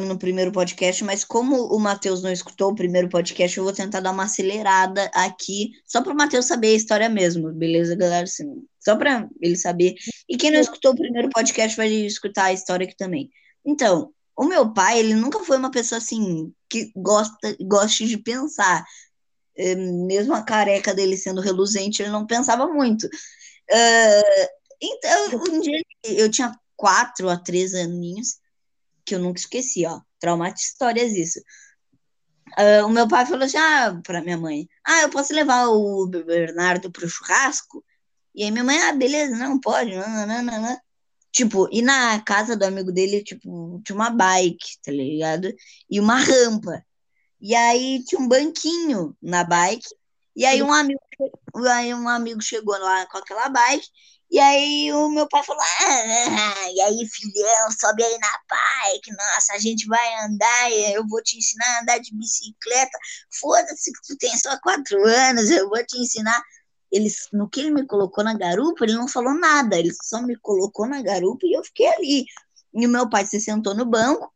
[0.00, 4.00] no primeiro podcast, mas como o Matheus não escutou o primeiro podcast, eu vou tentar
[4.00, 8.24] dar uma acelerada aqui, só para o Matheus saber a história mesmo, beleza, galera?
[8.24, 9.94] Assim, só para ele saber.
[10.28, 13.30] E quem não escutou o primeiro podcast vai escutar a história aqui também.
[13.64, 18.84] Então, o meu pai, ele nunca foi uma pessoa assim que gosta, goste de pensar.
[19.56, 23.08] Eh, Mesmo a careca dele sendo reluzente, ele não pensava muito.
[23.70, 24.48] Ah,
[24.82, 28.38] então, um dia eu tinha quatro a três aninhos,
[29.04, 30.00] que eu nunca esqueci, ó.
[30.20, 31.40] Traumate histórias isso.
[32.56, 36.06] Ah, o meu pai falou assim, ah, pra minha mãe, ah, eu posso levar o
[36.06, 37.84] Bernardo pro churrasco?
[38.34, 40.78] E aí minha mãe, ah, beleza, não pode, não, não, não, não.
[41.36, 45.52] Tipo, e na casa do amigo dele, tipo, tinha uma bike, tá ligado?
[45.90, 46.82] E uma rampa.
[47.38, 49.86] E aí tinha um banquinho na bike.
[50.34, 50.98] E aí um amigo,
[51.70, 53.86] aí um amigo chegou lá com aquela bike.
[54.30, 59.12] E aí o meu pai falou: ah, e aí, filhão, sobe aí na bike.
[59.12, 62.98] Nossa, a gente vai andar, eu vou te ensinar a andar de bicicleta.
[63.38, 66.42] Foda-se que tu tem só quatro anos, eu vou te ensinar.
[66.90, 70.36] Ele, no que ele me colocou na garupa, ele não falou nada, ele só me
[70.36, 72.24] colocou na garupa e eu fiquei ali.
[72.74, 74.32] E o meu pai se sentou no banco,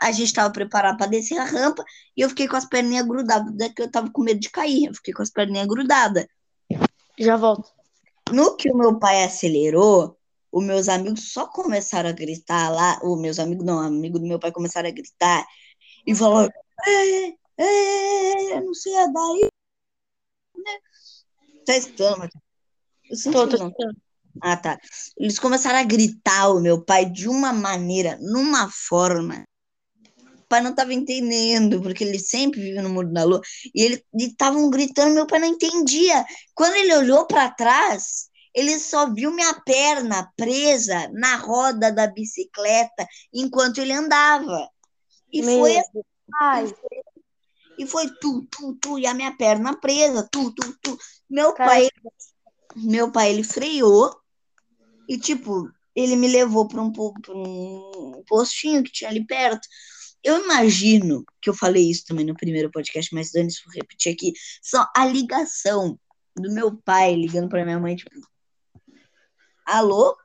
[0.00, 1.84] a gente estava preparado para descer a rampa,
[2.16, 4.94] e eu fiquei com as perninhas grudadas, que eu tava com medo de cair, eu
[4.94, 6.26] fiquei com as perninhas grudadas.
[7.18, 7.70] Já volto.
[8.32, 10.18] No que o meu pai acelerou,
[10.50, 14.38] os meus amigos só começaram a gritar lá, os meus amigos não, amigos do meu
[14.38, 15.44] pai começaram a gritar
[16.06, 16.50] e falaram,
[16.86, 19.48] é, é, não sei a daí.
[21.64, 22.28] Tá escutando,
[23.12, 23.96] sinto Tô, escutando.
[24.42, 24.78] Ah, tá.
[25.16, 29.44] Eles começaram a gritar o meu pai de uma maneira, numa forma.
[30.38, 33.40] O pai não estava entendendo, porque ele sempre vive no mundo da lua.
[33.74, 36.24] E eles estavam gritando, meu pai não entendia.
[36.54, 43.06] Quando ele olhou para trás, ele só viu minha perna presa na roda da bicicleta
[43.32, 44.68] enquanto ele andava.
[45.32, 46.04] E Meu foi Deus.
[46.40, 46.74] Ai,
[47.78, 50.98] e foi tu, tu, tu, e a minha perna presa, tu, tu, tu.
[51.28, 51.70] Meu Cara.
[51.70, 51.88] pai,
[52.76, 54.14] meu pai, ele freou
[55.08, 59.66] e, tipo, ele me levou para um, pra um postinho que tinha ali perto.
[60.22, 64.32] Eu imagino que eu falei isso também no primeiro podcast, mas antes vou repetir aqui.
[64.62, 65.98] Só a ligação
[66.34, 68.10] do meu pai ligando para minha mãe, tipo,
[69.66, 70.16] alô?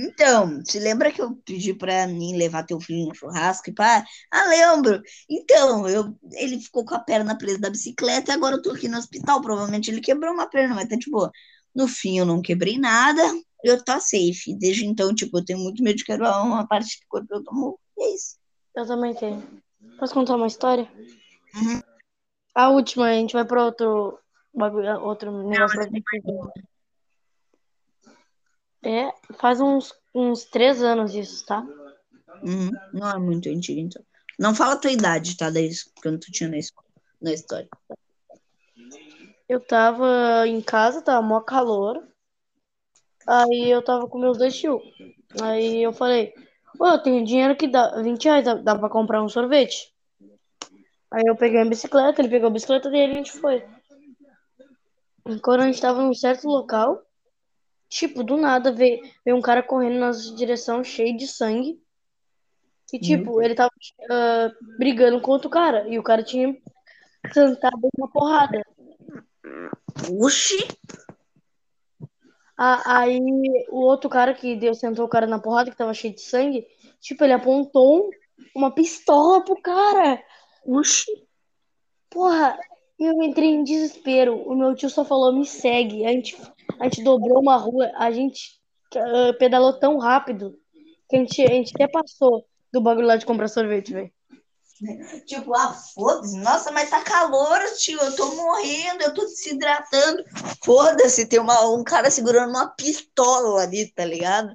[0.00, 4.04] Então, se lembra que eu pedi para mim levar teu filho no churrasco e pá?
[4.30, 5.02] Ah, lembro.
[5.28, 8.86] Então, eu, ele ficou com a perna presa da bicicleta e agora eu tô aqui
[8.86, 9.42] no hospital.
[9.42, 11.32] Provavelmente ele quebrou uma perna, mas tá boa.
[11.74, 13.22] No fim, eu não quebrei nada,
[13.64, 14.56] eu tô safe.
[14.56, 17.78] Desde então, tipo, eu tenho muito medo de quebrar uma parte do corpo, eu tomo.
[17.98, 18.36] É isso.
[18.76, 19.42] eu também tenho.
[19.98, 20.88] Posso contar uma história?
[21.56, 21.82] Uhum.
[22.54, 24.18] A última, a gente vai para outro
[25.02, 25.82] outro negócio.
[25.82, 26.02] gente
[28.82, 31.66] É, faz uns, uns três anos isso, tá?
[32.42, 32.70] Uhum.
[32.92, 34.02] Não é muito antigo, então.
[34.38, 35.50] Não fala a tua idade, tá?
[35.50, 36.86] Daí, quando tu tinha na escola,
[37.20, 37.68] na história.
[39.48, 42.06] Eu tava em casa, tava mó calor.
[43.26, 44.80] Aí eu tava com meus dois tios.
[45.42, 46.32] Aí eu falei,
[46.78, 49.92] ô, eu tenho dinheiro que dá 20 reais, dá, dá pra comprar um sorvete?
[51.10, 53.66] Aí eu peguei a bicicleta, ele pegou a bicicleta dele e a gente foi.
[55.26, 57.02] E Quando a gente tava num certo local,
[57.88, 61.80] tipo, do nada veio, veio um cara correndo na nossa direção cheio de sangue.
[62.92, 63.70] E tipo, ele tava
[64.10, 65.86] ah, brigando com outro cara.
[65.88, 66.56] E o cara tinha
[67.34, 68.62] cantado uma porrada.
[70.18, 70.66] Oxi!
[72.56, 73.20] A- Aí
[73.70, 76.66] o outro cara que deu, sentou o cara na porrada, que tava cheio de sangue,
[77.00, 78.10] tipo, ele apontou um-
[78.54, 80.22] uma pistola pro cara.
[80.64, 81.26] Oxi!
[82.10, 82.58] Porra,
[82.98, 84.36] eu entrei em desespero.
[84.48, 86.04] O meu tio só falou, me segue.
[86.06, 86.36] A gente,
[86.80, 88.58] a gente dobrou uma rua, a gente
[88.96, 90.58] ah, pedalou tão rápido
[91.08, 94.12] que a gente, a gente até passou do bagulho lá de comprar sorvete, velho.
[95.26, 96.38] Tipo, ah, foda-se.
[96.38, 98.00] Nossa, mas tá calor, tio.
[98.00, 100.22] Eu tô morrendo, eu tô desidratando.
[100.64, 104.54] Foda-se, tem uma, um cara segurando uma pistola ali, tá ligado?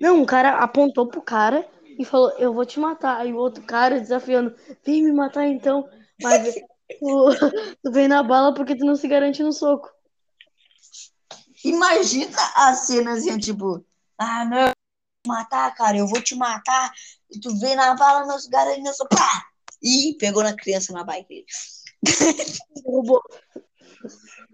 [0.00, 3.18] Não, um cara apontou pro cara e falou, eu vou te matar.
[3.18, 4.54] Aí o outro cara desafiando,
[4.84, 5.86] vem me matar então.
[6.22, 6.54] Mas
[6.98, 7.28] tu,
[7.82, 9.90] tu vem na bala porque tu não se garante no soco.
[11.68, 13.84] Imagina a cena assim, tipo,
[14.16, 14.72] ah, não.
[15.26, 16.92] matar, cara, eu vou te matar.
[17.30, 19.46] E tu vê na bala, meus garanhos, pá!
[19.82, 21.46] E pegou na criança na bike dele.
[22.84, 23.22] Derrubou.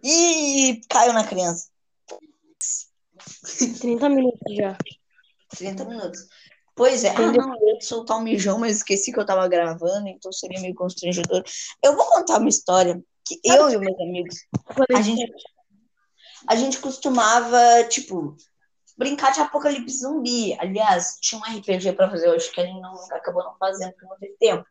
[0.02, 1.68] E caiu na criança.
[3.80, 4.76] 30 minutos já.
[5.56, 6.28] 30 minutos.
[6.76, 10.08] Pois é, ah, não, eu ia soltar um mijão, mas esqueci que eu tava gravando,
[10.08, 11.44] então seria meio constrangedor.
[11.82, 14.36] Eu vou contar uma história que eu e os meus amigos,
[14.94, 15.32] a gente,
[16.46, 18.36] a gente costumava, tipo,
[18.96, 20.56] brincar de apocalipse zumbi.
[20.58, 24.06] Aliás, tinha um RPG pra fazer hoje que a gente não, acabou não fazendo porque
[24.06, 24.66] não teve tempo.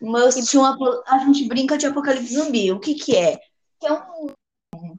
[0.00, 2.72] Mas tinha uma, a gente brinca de apocalipse zumbi.
[2.72, 3.38] O que que é?
[3.78, 4.26] Que é um,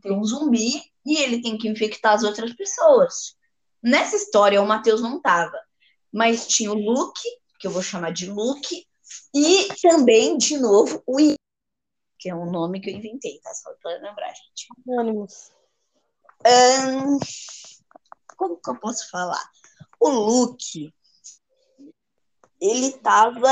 [0.01, 3.35] tem um zumbi e ele tem que infectar as outras pessoas.
[3.81, 5.57] Nessa história, o Matheus não tava
[6.11, 7.21] mas tinha o Luke,
[7.59, 8.85] que eu vou chamar de Luke,
[9.33, 11.35] e também, de novo, o I,
[12.21, 13.51] que é um nome que eu inventei, tá?
[13.55, 14.67] Só para lembrar, gente.
[14.87, 15.51] Anônimos.
[16.45, 17.19] Um,
[18.37, 19.43] como que eu posso falar?
[19.99, 20.93] O Luke,
[22.61, 23.49] ele tava.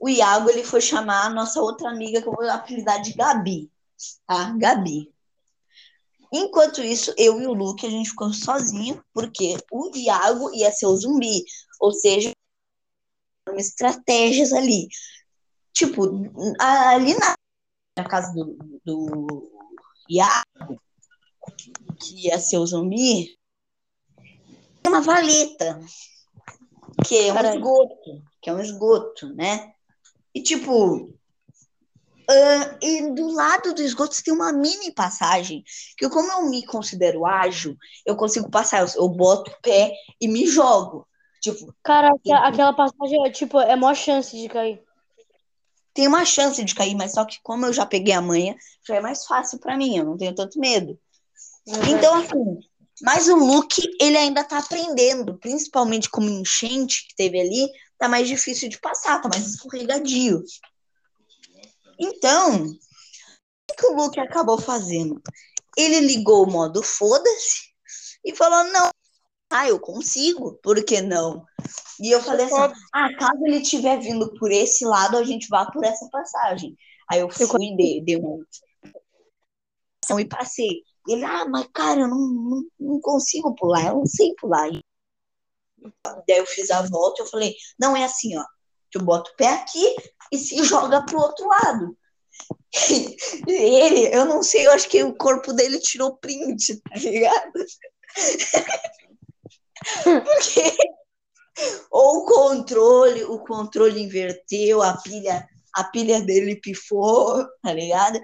[0.00, 3.70] O Iago ele foi chamar a nossa outra amiga, que eu vou apelidar de Gabi.
[4.26, 4.54] Tá?
[4.56, 5.12] Gabi.
[6.32, 10.86] Enquanto isso, eu e o Luke, a gente ficou sozinho, porque o Iago ia ser
[10.86, 11.44] o zumbi.
[11.80, 12.32] Ou seja,
[13.56, 14.88] estratégias ali.
[15.72, 16.04] Tipo,
[16.58, 17.34] ali na,
[17.96, 19.50] na casa do, do
[20.08, 20.80] Iago,
[22.00, 23.38] que ia ser o zumbi,
[24.82, 25.80] tem uma valeta,
[27.06, 29.72] que é um esgoto, que é um esgoto, né?
[30.34, 31.12] E tipo,
[32.30, 35.64] Uh, e do lado do esgoto tem uma mini passagem,
[35.98, 40.28] que como eu me considero ágil, eu consigo passar, eu, eu boto o pé e
[40.28, 41.08] me jogo.
[41.42, 42.08] Tipo, Cara,
[42.44, 44.80] aquela passagem é tipo, é maior chance de cair.
[45.92, 48.96] Tem uma chance de cair, mas só que como eu já peguei a manha, já
[48.96, 50.98] é mais fácil para mim, eu não tenho tanto medo.
[51.66, 51.84] Uhum.
[51.88, 52.60] Então, assim,
[53.02, 58.28] mas o Luke, ele ainda tá aprendendo, principalmente como enchente que teve ali, tá mais
[58.28, 60.42] difícil de passar, tá mais escorregadio.
[61.98, 65.20] Então, o que o Luke acabou fazendo?
[65.76, 67.70] Ele ligou o modo foda-se
[68.24, 68.89] e falou: não,
[69.50, 71.44] ah, eu consigo, por que não?
[72.00, 75.66] E eu falei assim: ah, caso ele estiver vindo por esse lado, a gente vá
[75.66, 76.76] por essa passagem.
[77.10, 78.46] Aí eu fui, dei, dei uma
[80.20, 80.82] e passei.
[81.08, 84.70] Ele, ah, mas cara, eu não, não, não consigo pular, eu não sei pular.
[86.04, 88.44] Daí eu fiz a volta e eu falei: não, é assim, ó.
[88.92, 89.96] Tu bota o pé aqui
[90.32, 91.96] e se joga pro outro lado.
[93.48, 97.52] E ele, eu não sei, eu acho que o corpo dele tirou print, tá ligado?
[100.04, 100.76] Porque
[101.90, 108.20] ou o controle, o controle inverteu, a pilha, a pilha dele pifou, tá ligado?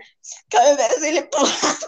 [0.49, 1.79] Que ao invés dele pular,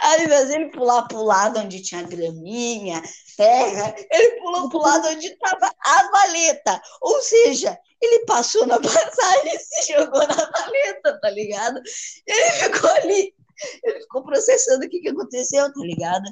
[0.00, 3.02] ao invés dele pular pro lado onde tinha graminha,
[3.36, 6.82] terra, ele pulou pro lado onde tava a valeta.
[7.00, 11.80] Ou seja, ele passou na passagem e se jogou na valeta, tá ligado?
[12.26, 13.34] Ele ficou ali,
[13.82, 16.24] ele ficou processando o que, que aconteceu, tá ligado?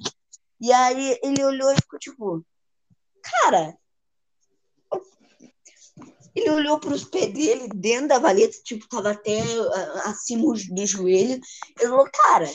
[0.62, 2.46] E aí ele olhou e ficou tipo,
[3.20, 3.76] cara.
[6.36, 9.42] Ele olhou para os pés dele dentro da valeta, tipo, tava até
[10.04, 11.40] acima do joelho.
[11.78, 12.48] Ele falou, cara,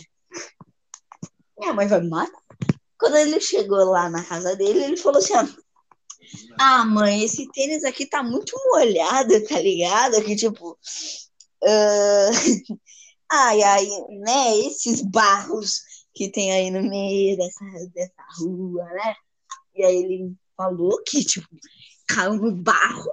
[1.60, 2.42] minha mãe vai me matar.
[2.98, 5.34] Quando ele chegou lá na casa dele, ele falou assim:
[6.58, 10.24] Ah, mãe, esse tênis aqui tá muito molhado, tá ligado?
[10.24, 10.80] Que tipo.
[11.62, 12.78] Uh...
[13.30, 13.86] Ai, ai,
[14.22, 14.58] né?
[14.60, 15.82] Esses barros
[16.18, 19.16] que tem aí no meio dessa, dessa rua, né?
[19.76, 21.48] E aí ele falou que, tipo,
[22.10, 23.12] caiu no barro.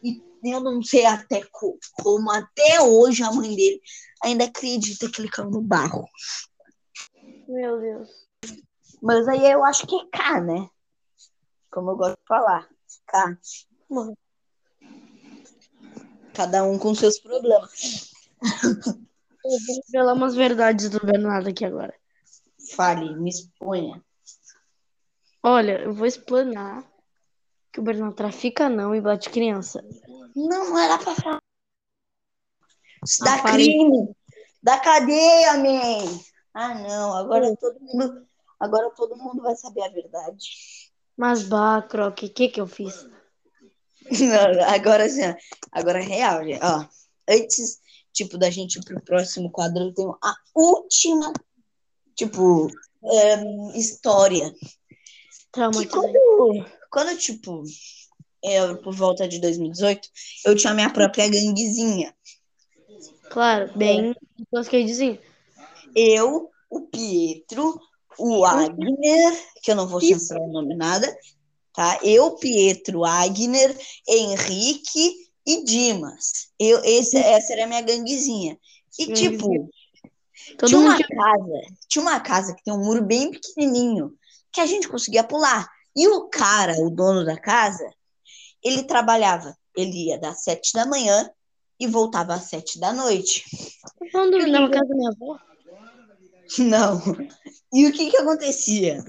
[0.00, 3.80] E eu não sei até como, como até hoje a mãe dele
[4.22, 6.06] ainda acredita que ele caiu no barro.
[7.48, 8.08] Meu Deus.
[9.02, 10.68] Mas aí eu acho que é K, né?
[11.70, 12.68] Como eu gosto de falar.
[13.08, 13.38] K.
[16.32, 18.12] Cada um com seus problemas.
[19.44, 21.94] Eu vou revelar umas verdades do Bernardo aqui agora.
[22.74, 24.02] Fale, me exponha.
[25.42, 26.84] Olha, eu vou explanar
[27.72, 29.84] que o Bernardo trafica não e bate criança.
[30.34, 31.42] Não, não era pra falar.
[33.04, 34.14] Isso dá ah, crime.
[34.62, 36.20] Da cadeia, man.
[36.54, 37.16] Ah, não.
[37.16, 38.26] Agora todo mundo
[38.64, 40.48] Agora todo mundo vai saber a verdade.
[41.16, 43.06] Mas, bah, Croc, o que que eu fiz?
[44.10, 45.22] Não, agora sim,
[45.70, 46.64] agora é real, gente.
[46.64, 46.86] Ó,
[47.28, 47.78] antes,
[48.12, 51.32] tipo, da gente ir pro próximo quadro, eu tenho a última,
[52.14, 52.68] tipo,
[53.02, 54.52] um, história.
[55.52, 57.62] Que quando, quando, tipo,
[58.42, 60.08] eu, por volta de 2018,
[60.44, 62.14] eu tinha minha própria ganguezinha.
[63.30, 64.14] Claro, bem,
[64.54, 64.64] é.
[64.64, 65.20] que dizer.
[65.94, 67.80] Eu, o Pietro,
[68.18, 71.16] o Agner, que eu não vou censurar o nome nada,
[71.72, 71.98] tá?
[72.02, 73.76] Eu, Pietro, Agner,
[74.08, 75.14] Henrique
[75.46, 76.48] e Dimas.
[76.58, 78.58] Eu, esse, essa era a minha ganguezinha.
[78.98, 79.68] E, tipo,
[80.58, 84.14] Todo tinha uma casa, tinha uma casa que tem um muro bem pequenininho,
[84.52, 85.68] que a gente conseguia pular.
[85.96, 87.88] E o cara, o dono da casa,
[88.62, 91.30] ele trabalhava, ele ia das sete da manhã
[91.78, 93.44] e voltava às sete da noite.
[94.12, 95.38] Falando na casa da minha avó?
[96.58, 97.00] Não.
[97.72, 99.04] E o que que acontecia?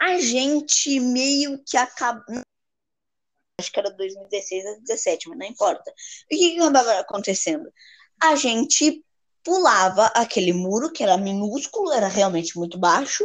[0.00, 2.24] A gente meio que acaba.
[3.58, 5.90] Acho que era 2016 a 2017, mas não importa.
[5.90, 7.70] O que que acabava acontecendo?
[8.22, 9.04] A gente
[9.46, 13.24] pulava aquele muro, que era minúsculo, era realmente muito baixo,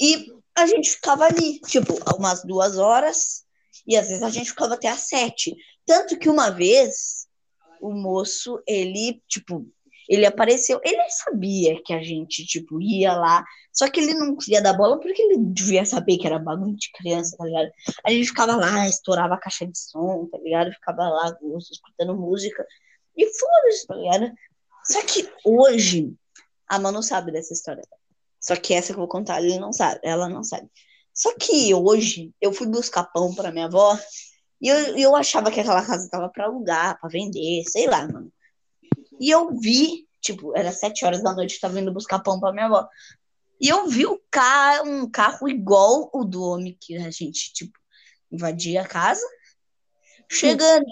[0.00, 0.26] e
[0.56, 3.44] a gente ficava ali, tipo, umas duas horas,
[3.86, 5.54] e às vezes a gente ficava até às sete.
[5.86, 7.28] Tanto que uma vez,
[7.80, 9.64] o moço, ele, tipo,
[10.08, 14.60] ele apareceu, ele sabia que a gente, tipo, ia lá, só que ele não queria
[14.60, 17.70] dar bola porque ele devia saber que era bagulho de criança, tá ligado?
[18.04, 20.72] A gente ficava lá, estourava a caixa de som, tá ligado?
[20.72, 21.36] Ficava lá,
[21.70, 22.66] escutando música,
[23.16, 24.32] e foda-se, tá ligado?
[24.88, 26.14] Só que hoje,
[26.68, 27.82] a Manu sabe dessa história.
[28.40, 30.70] Só que essa que eu vou contar, ele não sabe, ela não sabe.
[31.12, 33.98] Só que hoje, eu fui buscar pão pra minha avó,
[34.60, 38.32] e eu, eu achava que aquela casa tava pra alugar, pra vender, sei lá, mano.
[39.18, 42.52] E eu vi, tipo, era sete horas da noite, eu tava indo buscar pão pra
[42.52, 42.88] minha avó.
[43.60, 47.78] E eu vi o ca um carro igual o do homem que a gente, tipo,
[48.30, 49.26] invadia a casa,
[50.30, 50.86] chegando.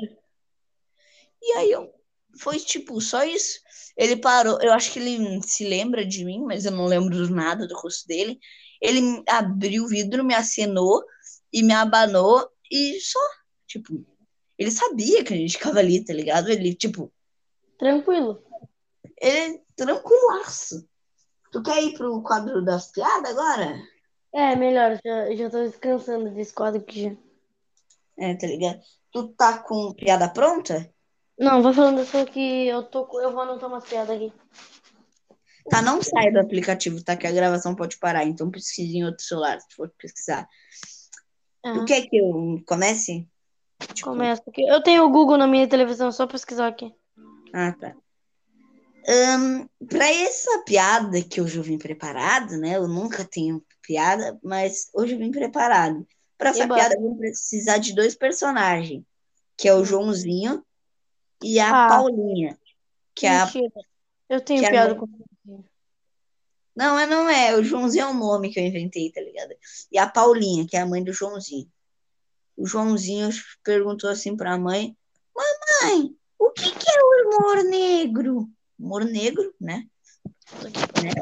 [1.42, 1.92] E aí eu,
[2.38, 3.60] foi tipo, só isso.
[3.96, 7.66] Ele parou, eu acho que ele se lembra de mim, mas eu não lembro nada
[7.66, 8.38] do rosto dele.
[8.80, 11.02] Ele abriu o vidro, me acenou
[11.52, 13.20] e me abanou e só,
[13.66, 14.04] tipo,
[14.58, 16.48] ele sabia que a gente ficava ali, tá ligado?
[16.50, 17.12] Ele, tipo,
[17.78, 18.42] Tranquilo.
[19.20, 20.88] ele é tranquilaço.
[21.52, 23.80] Tu quer ir pro quadro das piadas agora?
[24.32, 24.98] É, melhor.
[25.04, 27.16] Já, já tô descansando desse quadro aqui já.
[28.18, 28.80] É, tá ligado?
[29.12, 30.92] Tu tá com piada pronta?
[31.38, 33.20] Não, vai falando só que eu tô.
[33.20, 34.32] Eu vou anotar umas piadas aqui.
[35.68, 37.16] Tá, não sai do aplicativo, tá?
[37.16, 40.46] Que a gravação pode parar, então pesquise em outro celular, se for pesquisar.
[41.62, 41.84] Tu Aham.
[41.86, 43.26] quer que eu comece?
[43.94, 44.62] Tipo, Começa aqui.
[44.62, 46.92] Eu tenho o Google na minha televisão, só pesquisar aqui.
[47.52, 47.96] Ah, tá.
[49.06, 52.76] Ahn, pra essa piada que hoje eu vim preparado, né?
[52.76, 56.06] Eu nunca tenho piada, mas hoje eu vim preparado.
[56.38, 56.74] Pra essa Eba.
[56.74, 59.02] piada, eu vou precisar de dois personagens,
[59.56, 60.64] que é o Joãozinho
[61.42, 61.88] e a Ah.
[61.88, 62.58] Paulinha.
[63.14, 63.44] Que é a...
[63.46, 63.80] Mentira.
[64.28, 65.64] Eu tenho que é a piada mãe- com.
[66.76, 67.54] Não, é não é.
[67.56, 69.54] O Joãozinho é um nome que eu inventei, tá ligado?
[69.92, 71.70] E a Paulinha, que é a mãe do Joãozinho.
[72.56, 73.28] O Joãozinho
[73.62, 74.96] perguntou assim pra mãe:
[75.36, 78.48] Mamãe, o que que é o humor negro?
[78.78, 79.86] Humor negro, né?
[81.02, 81.12] Né?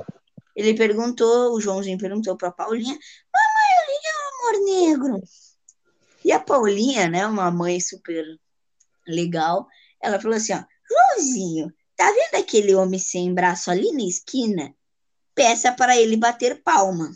[0.56, 4.74] Ele perguntou, o Joãozinho perguntou pra Paulinha: Mamãe, o que que é o humor
[5.18, 5.22] negro?
[6.24, 8.24] E a Paulinha, né, uma mãe super
[9.06, 9.66] legal,
[10.02, 14.74] ela falou assim: ó, Joãozinho, tá vendo aquele homem sem braço ali na esquina?
[15.34, 17.10] Peça para ele bater palma.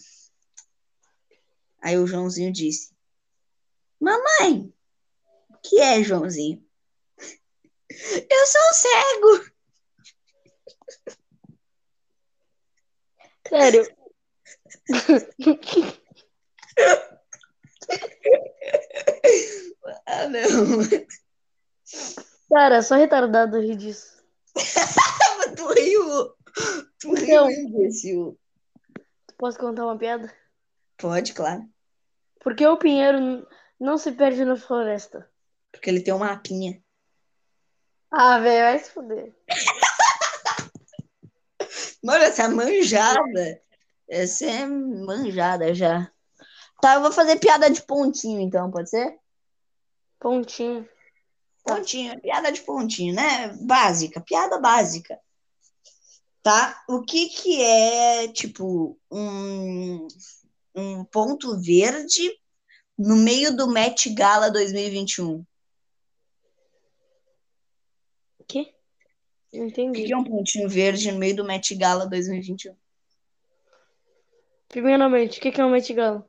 [1.83, 2.95] Aí o Joãozinho disse:
[4.01, 4.73] Mamãe,
[5.51, 6.65] o que é, Joãozinho?
[8.31, 9.57] Eu sou cego.
[13.49, 13.87] Sério.
[20.07, 20.43] Ah, não.
[22.57, 24.17] Cara, só retardado rir disso.
[25.57, 26.35] Tu riu.
[26.99, 28.39] Tu riu, imbecil.
[29.37, 30.33] Posso contar uma piada?
[30.97, 31.69] Pode, claro.
[32.41, 33.47] Por que o pinheiro n-
[33.79, 35.31] não se perde na floresta?
[35.71, 36.83] Porque ele tem uma mapinha.
[38.11, 39.35] Ah, velho, vai se fuder.
[42.03, 43.61] Mano, essa manjada.
[44.09, 46.11] Essa é manjada já.
[46.81, 49.19] Tá, eu vou fazer piada de pontinho, então, pode ser?
[50.19, 50.89] Pontinho.
[51.67, 53.49] Pontinho, piada de pontinho, né?
[53.61, 55.21] Básica, piada básica.
[56.43, 56.81] Tá?
[56.89, 60.07] O que que é, tipo, um,
[60.75, 62.31] um ponto verde
[62.97, 65.45] no meio do Met Gala 2021?
[68.39, 68.73] O quê?
[69.53, 70.03] Não O entendi.
[70.03, 72.77] que que é um pontinho verde no meio do Met Gala 2021?
[74.69, 76.29] Primeiramente, o que que é um Met Gala?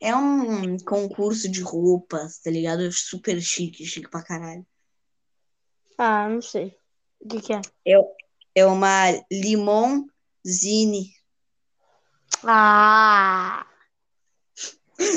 [0.00, 2.90] É um concurso de roupas, tá ligado?
[2.92, 4.66] Super chique, chique pra caralho.
[5.96, 6.78] Ah, não sei.
[7.20, 7.60] O que que é?
[8.54, 11.12] É uma limonzine.
[12.44, 13.66] Ah,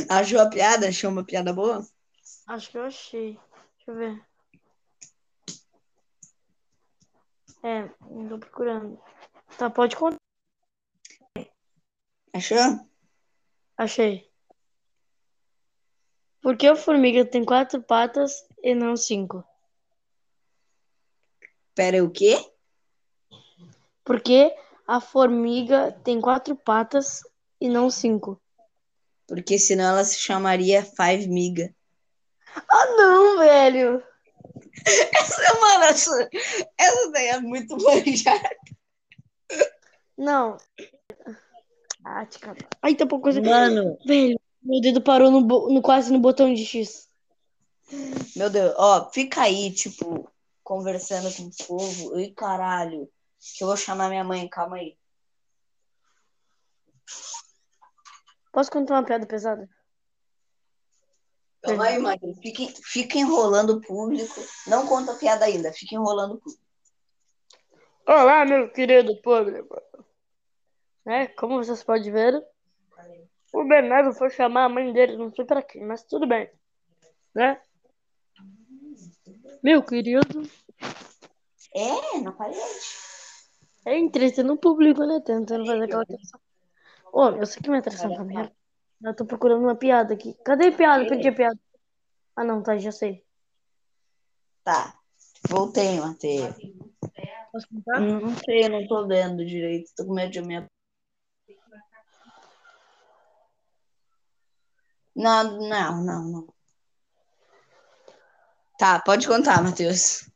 [0.09, 0.87] Achou a piada?
[0.89, 1.85] Achou uma piada boa?
[2.47, 3.39] acho que eu achei.
[3.77, 4.25] Deixa eu ver.
[7.63, 8.99] É, não tô procurando.
[9.57, 10.17] Tá, pode contar.
[12.33, 12.87] Achou?
[13.77, 14.30] Achei.
[16.41, 19.43] Por que a formiga tem quatro patas e não cinco?
[21.75, 22.37] Pera, o quê?
[24.03, 24.53] Por que
[24.87, 27.21] a formiga tem quatro patas
[27.59, 28.41] e não cinco?
[29.27, 31.73] Porque senão ela se chamaria Five Miga.
[32.55, 34.03] Ah, não, velho!
[34.85, 36.29] Essa, mano, essa,
[36.77, 38.49] essa daí é muito manjada.
[40.17, 40.57] Não.
[42.03, 42.39] Ah, te.
[42.81, 43.41] Ai, tá pouco coisa.
[43.41, 47.09] Mano, Velho, meu dedo parou no, no- quase no botão de X.
[48.35, 50.29] meu Deus, ó, fica aí, tipo,
[50.63, 52.15] conversando com o povo.
[52.15, 53.09] Ui, caralho,
[53.57, 54.97] que eu vou chamar minha mãe, calma aí.
[58.51, 59.69] Posso contar uma piada pesada?
[61.61, 62.37] Calma aí, Matheus.
[62.39, 64.41] Fica, fica enrolando o público.
[64.67, 66.63] Não conta a piada ainda, fica enrolando o público.
[68.07, 69.81] Olá, meu querido público.
[71.05, 71.27] Né?
[71.27, 72.43] Como vocês podem ver,
[73.53, 76.49] o Bernardo foi chamar a mãe dele, não sei pra quê, mas tudo bem.
[77.33, 77.61] Né?
[79.63, 80.49] Meu querido,
[81.73, 82.59] É, na parede.
[83.85, 85.21] é entretendo o público, né?
[85.25, 86.39] Tentando fazer aquela atenção.
[87.13, 88.53] Ô, eu sei que minha atração tá merda.
[89.03, 90.33] Eu tô procurando uma piada aqui.
[90.45, 91.07] Cadê a piada?
[91.07, 91.59] Perdi a piada.
[92.35, 93.25] Ah, não, tá, já sei.
[94.63, 94.95] Tá,
[95.49, 96.55] voltei, Matheus.
[97.51, 97.99] Posso contar?
[97.99, 99.91] Não sei, não tô vendo direito.
[99.95, 100.65] Tô com medo de minha.
[105.15, 106.53] Não, não, não, não.
[108.77, 110.29] Tá, pode contar, Matheus.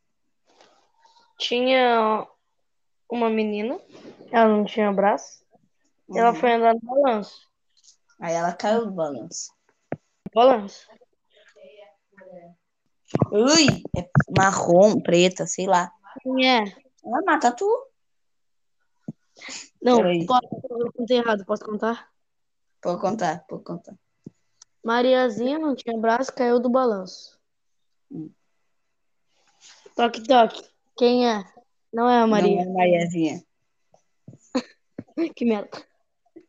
[1.40, 2.28] Tinha
[3.10, 3.80] uma menina,
[4.32, 5.44] ela não tinha braço,
[6.10, 6.36] e ela Uhum.
[6.36, 7.50] foi andar no balanço.
[8.20, 9.52] Aí ela caiu do balanço.
[10.34, 10.88] Balanço.
[13.32, 15.92] Ui, é marrom, preta, sei lá.
[16.22, 16.64] Quem é?
[17.04, 17.68] Ela mata tu.
[19.82, 22.10] Não, posso, eu contei errado, posso contar?
[22.82, 23.96] Pode contar, pode contar.
[24.86, 27.40] Mariazinha não tinha braço, caiu do balanço.
[29.96, 30.64] Toque, toque.
[30.96, 31.44] Quem é?
[31.92, 32.64] Não é a Maria.
[32.64, 33.44] Não é Mariazinha.
[35.36, 35.70] Que merda.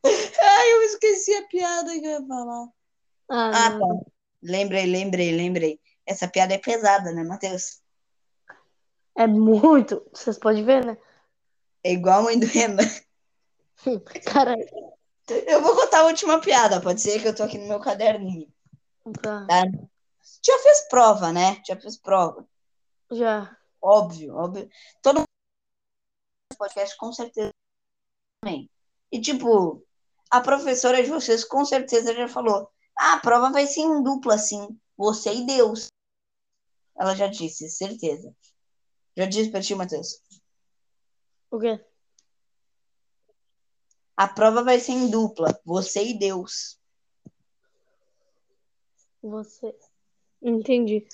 [0.05, 2.69] Ai, eu esqueci a piada que eu ia falar.
[3.31, 4.11] Ah, Ah, tá.
[4.43, 5.81] Lembrei, lembrei, lembrei.
[6.05, 7.81] Essa piada é pesada, né, Matheus?
[9.17, 10.05] É muito.
[10.13, 10.99] Vocês podem ver, né?
[11.83, 12.83] É igual a mãe do Renan.
[14.27, 14.55] Cara,
[15.29, 18.53] Eu vou contar a última piada, pode ser que eu tô aqui no meu caderninho.
[19.21, 19.47] tá.
[19.47, 19.63] Tá?
[20.45, 21.61] Já fez prova, né?
[21.67, 22.47] Já fez prova.
[23.11, 23.57] Já.
[23.81, 24.69] Óbvio, óbvio.
[25.03, 25.27] Todo mundo
[26.59, 27.51] podcast com certeza
[28.41, 28.71] também.
[29.11, 29.85] E tipo,
[30.31, 34.35] a professora de vocês com certeza já falou: ah, a prova vai ser em dupla,
[34.35, 34.79] assim.
[34.97, 35.89] Você e Deus.
[36.97, 38.35] Ela já disse, certeza.
[39.17, 40.21] Já disse pra ti, Matheus.
[41.51, 41.85] O quê?
[44.17, 45.61] A prova vai ser em dupla.
[45.65, 46.79] Você e Deus.
[49.23, 49.75] Você.
[50.41, 51.07] Entendi.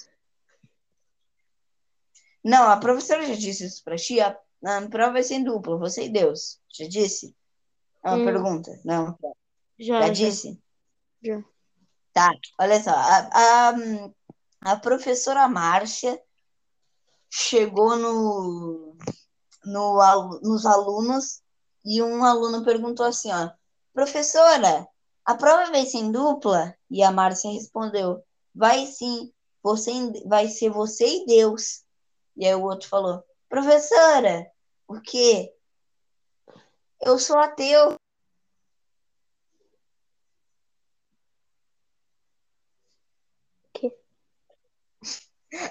[2.44, 4.20] Não, a professora já disse isso pra ti.
[4.20, 5.76] A, a prova vai ser em dupla.
[5.78, 6.61] Você e Deus.
[6.72, 7.34] Já disse?
[8.05, 8.24] É uma Hum.
[8.24, 8.80] pergunta.
[8.84, 9.18] Não.
[9.78, 10.12] Já, Já já.
[10.12, 10.62] disse?
[11.22, 11.44] Já.
[12.12, 12.30] Tá,
[12.61, 12.90] olha só.
[12.90, 13.74] A, a,
[14.61, 16.20] a professora Márcia
[17.30, 18.96] chegou no,
[19.64, 21.41] no, nos alunos
[21.84, 23.50] e um aluno perguntou assim, ó,
[23.92, 24.86] professora,
[25.24, 26.74] a prova vai ser em dupla?
[26.90, 28.22] E a Márcia respondeu,
[28.54, 29.92] vai sim, você,
[30.26, 31.84] vai ser você e Deus.
[32.36, 34.50] E aí o outro falou, professora,
[34.86, 35.52] o quê?
[37.00, 37.96] Eu sou ateu.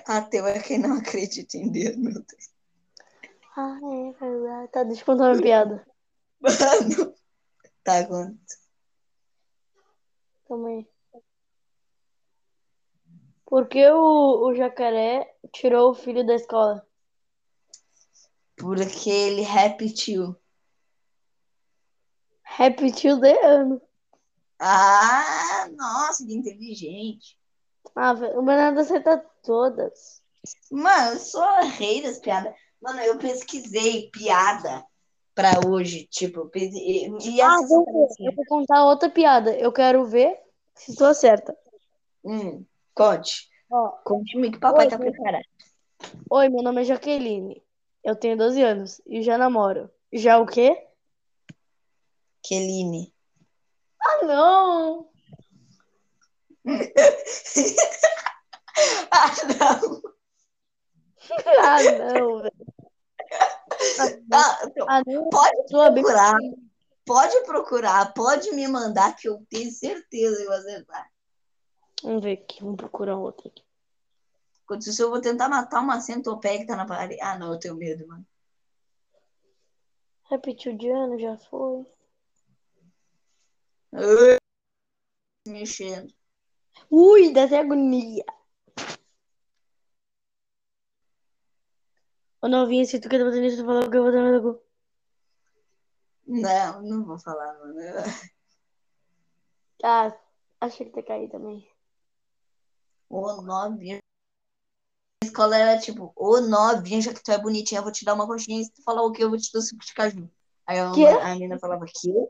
[0.05, 2.51] Ateu é quem não acredita em Deus, meu Deus.
[3.57, 4.72] Ah, é verdade.
[4.72, 5.91] Tá, deixa eu contar uma piada.
[6.42, 7.16] Mano.
[7.84, 8.38] Tá, conta.
[10.48, 10.88] Calma aí.
[13.46, 16.86] Por que o, o jacaré tirou o filho da escola?
[18.56, 20.36] Porque ele repetiu.
[22.44, 23.82] Repetiu de ano.
[24.60, 27.38] Ah, nossa, que inteligente.
[27.96, 30.22] Ah, o Bernardo acerta todas.
[30.72, 32.54] Mano, eu sou rei das piadas.
[32.82, 34.86] Mano, eu pesquisei piada
[35.34, 37.86] pra hoje, tipo, e e Ah, vou.
[38.20, 39.56] Eu vou contar outra piada.
[39.56, 40.38] Eu quero ver
[40.76, 41.56] se tu acerta.
[42.24, 43.50] Hum, conte.
[43.70, 45.46] Ó, Conte-me que o papai Oi, tá preparado.
[46.30, 47.64] Oi, meu nome é Jaqueline.
[48.04, 49.90] Eu tenho 12 anos e já namoro.
[50.12, 50.88] Já o quê?
[52.44, 53.14] Keline.
[54.02, 55.10] Ah, não!
[59.12, 60.02] ah, não.
[61.60, 62.61] Ah, não, velho.
[64.88, 66.38] Ah, então, pode procurar.
[67.06, 71.08] Pode procurar, pode me mandar, que eu tenho certeza que você tá.
[72.04, 73.64] Vamos ver aqui, vamos procurar outro aqui.
[74.64, 77.20] Enquanto isso, eu vou tentar matar uma centopeia que tá na parede.
[77.22, 78.26] Ah, não, eu tenho medo, mano.
[80.30, 81.86] Repetiu de ano, já foi.
[85.48, 86.14] Mexendo.
[86.90, 88.24] Ui, dá até agonia.
[92.42, 94.64] Ô novinha, se tu quer bater nisso, tu falou que eu vou dar no cu.
[96.26, 97.76] Não, não vou falar, mano.
[99.84, 100.16] Ah,
[100.60, 101.68] achei que tá caído também.
[103.10, 104.00] Ô, novinha.
[105.24, 108.14] A escola era tipo, ô, novinha, já que tu é bonitinha, eu vou te dar
[108.14, 108.62] uma coxinha.
[108.62, 110.30] E se tu falar o quê, eu vou te dar suco de caju.
[110.66, 112.28] Aí a, a menina falava, quê?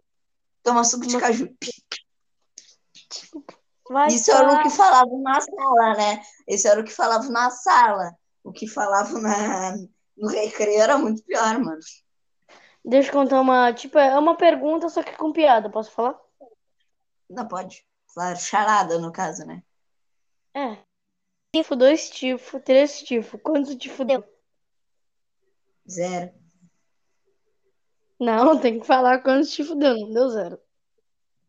[0.63, 1.55] Toma suco de caju.
[3.89, 4.63] Vai Isso era o tá.
[4.63, 6.23] que falavam na sala, né?
[6.47, 8.15] Isso era o que falavam na sala.
[8.43, 9.75] O que falavam na...
[10.21, 11.81] no recreio era muito pior, mano.
[12.85, 13.73] Deixa eu contar uma.
[13.73, 16.19] Tipo, é uma pergunta, só que com piada, posso falar?
[17.27, 17.85] Não pode.
[18.13, 19.63] Claro, charada, no caso, né?
[20.53, 20.77] É.
[21.53, 23.39] Tifo, dois tifo, três tifo.
[23.39, 24.23] Quantos tifo deu?
[25.89, 26.31] Zero.
[28.19, 30.61] Não, tem que falar quantos tifo deu, não deu zero.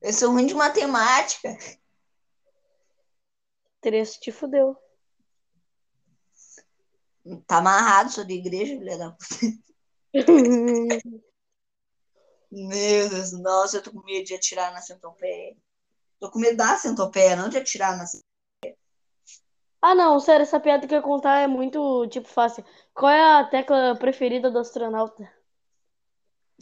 [0.00, 1.56] Eu sou ruim de matemática.
[3.80, 4.81] Três tifo deu.
[7.46, 9.62] Tá amarrado, sou de igreja, filha da puta.
[12.50, 15.56] Meu Deus, nossa, eu tô com medo de atirar na centopeia.
[16.20, 18.04] Tô com medo da centopeia, não de atirar na
[19.84, 22.64] ah, não, sério, essa piada que eu ia contar é muito, tipo, fácil.
[22.94, 25.28] Qual é a tecla preferida do astronauta?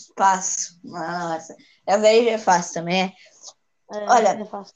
[0.01, 0.81] espaço.
[0.83, 1.55] Nossa,
[1.87, 3.03] é velho é fácil também.
[3.03, 3.13] é.
[3.93, 4.29] É, Olha.
[4.29, 4.75] é fácil.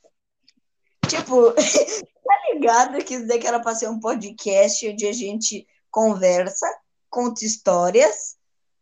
[1.08, 1.52] Tipo,
[2.24, 6.66] tá ligado que isso daqui era pra ser um podcast onde a gente conversa,
[7.08, 8.36] conta histórias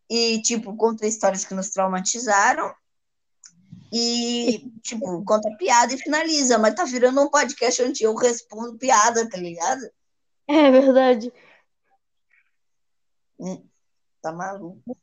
[0.08, 2.74] e, tipo, conta histórias que nos traumatizaram
[3.92, 6.58] e, tipo, conta piada e finaliza.
[6.58, 9.82] Mas tá virando um podcast onde eu respondo piada, tá ligado?
[10.48, 11.30] É verdade.
[14.22, 14.96] Tá maluco.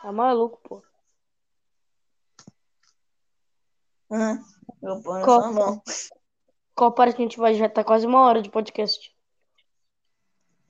[0.00, 0.82] Tá maluco, pô.
[4.08, 5.52] Ponho Qual?
[5.52, 5.82] mão.
[6.74, 7.52] Qual parte que a gente vai?
[7.54, 9.14] Já tá quase uma hora de podcast.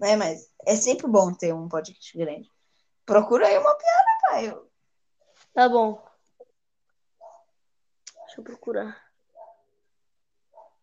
[0.00, 2.48] É, mas é sempre bom ter um podcast grande.
[3.06, 4.62] Procura aí uma piada, pai.
[5.52, 6.02] Tá bom.
[8.26, 9.04] Deixa eu procurar.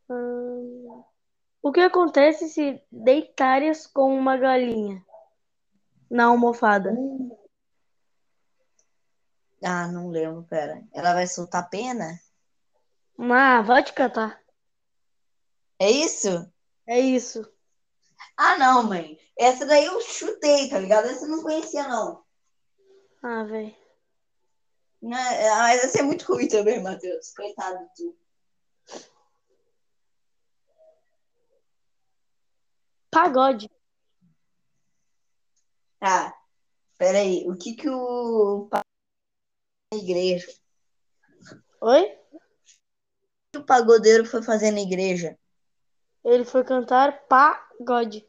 [0.10, 1.04] Hum,
[1.62, 5.04] O que acontece se deitares com uma galinha
[6.10, 6.96] na almofada?
[9.64, 10.84] Ah, não lembro, pera.
[10.94, 12.20] Ela vai soltar pena?
[13.20, 14.42] Ah, vai te catar.
[15.80, 16.52] É isso?
[16.88, 17.48] É isso.
[18.38, 19.18] Ah, não, mãe.
[19.38, 21.08] Essa daí eu chutei, tá ligado?
[21.08, 22.24] Essa eu não conhecia, não.
[23.24, 23.76] Ah, velho.
[25.02, 25.50] Né?
[25.50, 27.34] Ah, Mas essa é muito ruim também, Matheus.
[27.34, 28.18] Coitado de tu.
[33.12, 33.70] Pagode.
[36.00, 36.34] Ah,
[36.98, 37.48] peraí.
[37.48, 38.70] O que que o
[39.94, 40.48] na igreja?
[41.82, 42.04] Oi?
[42.32, 42.40] O
[43.52, 45.38] que o pagodeiro foi fazer na igreja?
[46.24, 48.26] Ele foi cantar pagode.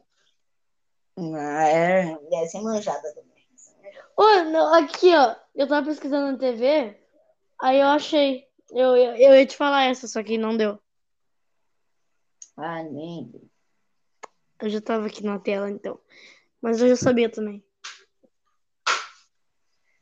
[1.17, 3.33] Ah, é, deve ser manjada também.
[4.17, 5.35] Ô, não, aqui, ó.
[5.53, 6.97] Eu tava pesquisando na TV,
[7.61, 8.47] aí eu achei.
[8.71, 10.79] Eu, eu, eu ia te falar essa, só que não deu.
[12.57, 13.31] Ah, nem.
[14.59, 15.99] Eu já tava aqui na tela, então.
[16.61, 17.63] Mas eu já sabia também.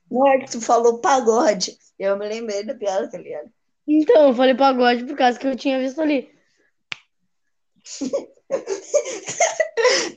[0.10, 1.78] Não é que tu falou pagode.
[1.98, 3.52] Eu me lembrei da piada, tá ligado?
[3.88, 6.30] Então, eu falei pagode por causa que eu tinha visto ali.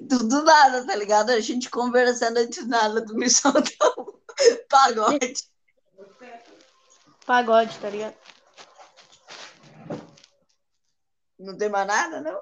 [0.00, 1.30] Do, do nada, tá ligado?
[1.30, 4.14] A gente conversando e do nada, me soltou um
[4.68, 5.34] pagode.
[7.26, 8.14] Pagode, tá ligado?
[11.38, 12.40] Não tem mais nada, não?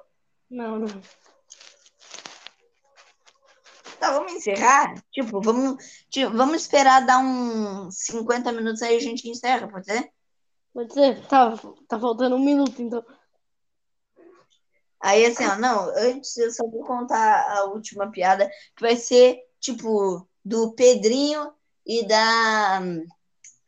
[0.49, 1.01] Não, não.
[3.99, 5.01] Tá, vamos encerrar?
[5.11, 10.11] Tipo, vamos, tipo, vamos esperar dar uns 50 minutos aí a gente encerra, pode ser?
[10.73, 11.25] Pode ser?
[11.27, 11.55] Tá,
[11.87, 13.03] tá faltando um minuto, então.
[15.03, 19.37] Aí, assim, ó, não, antes eu só vou contar a última piada, que vai ser,
[19.59, 21.53] tipo, do Pedrinho
[21.85, 22.79] e da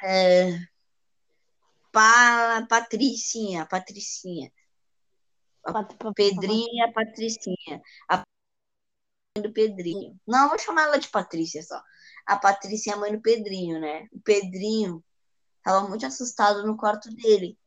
[0.02, 0.58] é,
[1.92, 4.50] pa, Patricinha, Patricinha.
[5.62, 7.82] Pat- pa- Pedrinho e a Patricinha.
[8.08, 8.24] A
[9.38, 10.18] mãe do Pedrinho.
[10.26, 11.82] Não, vou chamar ela de Patrícia só.
[12.26, 14.08] A Patrícia é a mãe do Pedrinho, né?
[14.14, 15.04] O Pedrinho
[15.62, 17.58] tava muito assustado no quarto dele.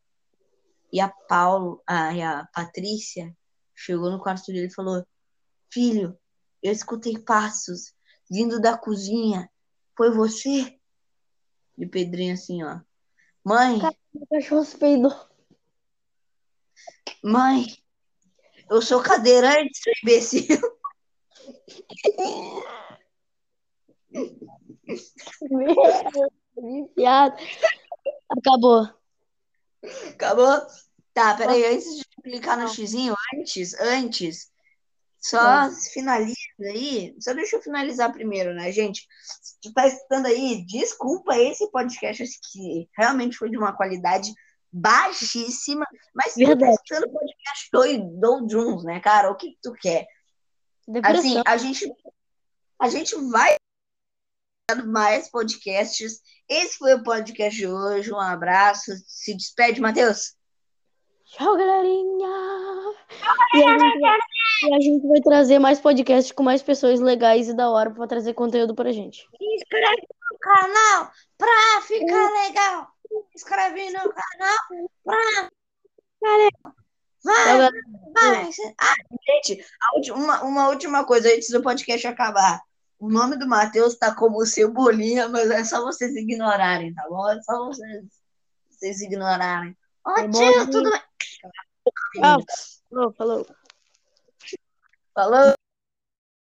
[0.90, 3.36] E a Paulo, a, e a Patrícia
[3.78, 5.06] chegou no quarto dele e falou:
[5.72, 6.18] Filho,
[6.62, 7.94] eu escutei passos
[8.28, 9.48] vindo da cozinha.
[9.96, 10.78] Foi você?
[11.76, 12.80] E o Pedrinho assim, ó.
[13.44, 13.78] Mãe,
[14.12, 15.12] Meu cachorro se peidou.
[17.22, 17.66] mãe,
[18.68, 20.58] eu sou cadeirante, seu imbecil.
[25.50, 27.36] Meu, piada.
[28.30, 28.88] Acabou.
[30.10, 30.66] Acabou?
[31.14, 34.50] Tá, peraí, antes de clicar no xizinho, antes, antes,
[35.20, 37.14] só finaliza aí.
[37.20, 39.06] Só deixa eu finalizar primeiro, né, gente?
[39.42, 44.32] Se tu tá escutando aí, desculpa esse podcast que realmente foi de uma qualidade
[44.70, 49.30] baixíssima, mas tu tá escutando podcast do Jones, né, cara?
[49.30, 50.06] O que que tu quer?
[50.86, 51.20] Depressão.
[51.20, 51.92] Assim, a gente,
[52.80, 53.56] a gente vai
[54.86, 56.20] mais podcasts.
[56.48, 58.12] Esse foi o podcast de hoje.
[58.12, 58.92] Um abraço.
[59.06, 60.37] Se despede, Matheus.
[61.28, 62.28] Tchau, galerinha.
[63.54, 64.18] E a, gente vai,
[64.62, 68.06] e a gente vai trazer mais podcasts com mais pessoas legais e da hora pra
[68.06, 69.26] trazer conteúdo pra gente.
[69.38, 72.88] Inscreve no canal pra ficar legal.
[73.34, 74.58] Inscreve no canal
[75.04, 75.50] pra.
[77.22, 77.72] Vai, galera.
[78.14, 78.50] vai.
[78.80, 78.94] Ah,
[79.26, 79.64] gente,
[79.96, 82.60] última- uma, uma última coisa antes do podcast acabar.
[82.98, 87.30] O nome do Matheus tá como Cebolinha, mas é só vocês ignorarem, tá bom?
[87.30, 88.04] É só vocês,
[88.70, 89.76] vocês ignorarem.
[90.06, 91.00] Ô, tio, tudo bem?
[92.90, 93.46] Falou, falou.
[95.14, 95.54] Falou.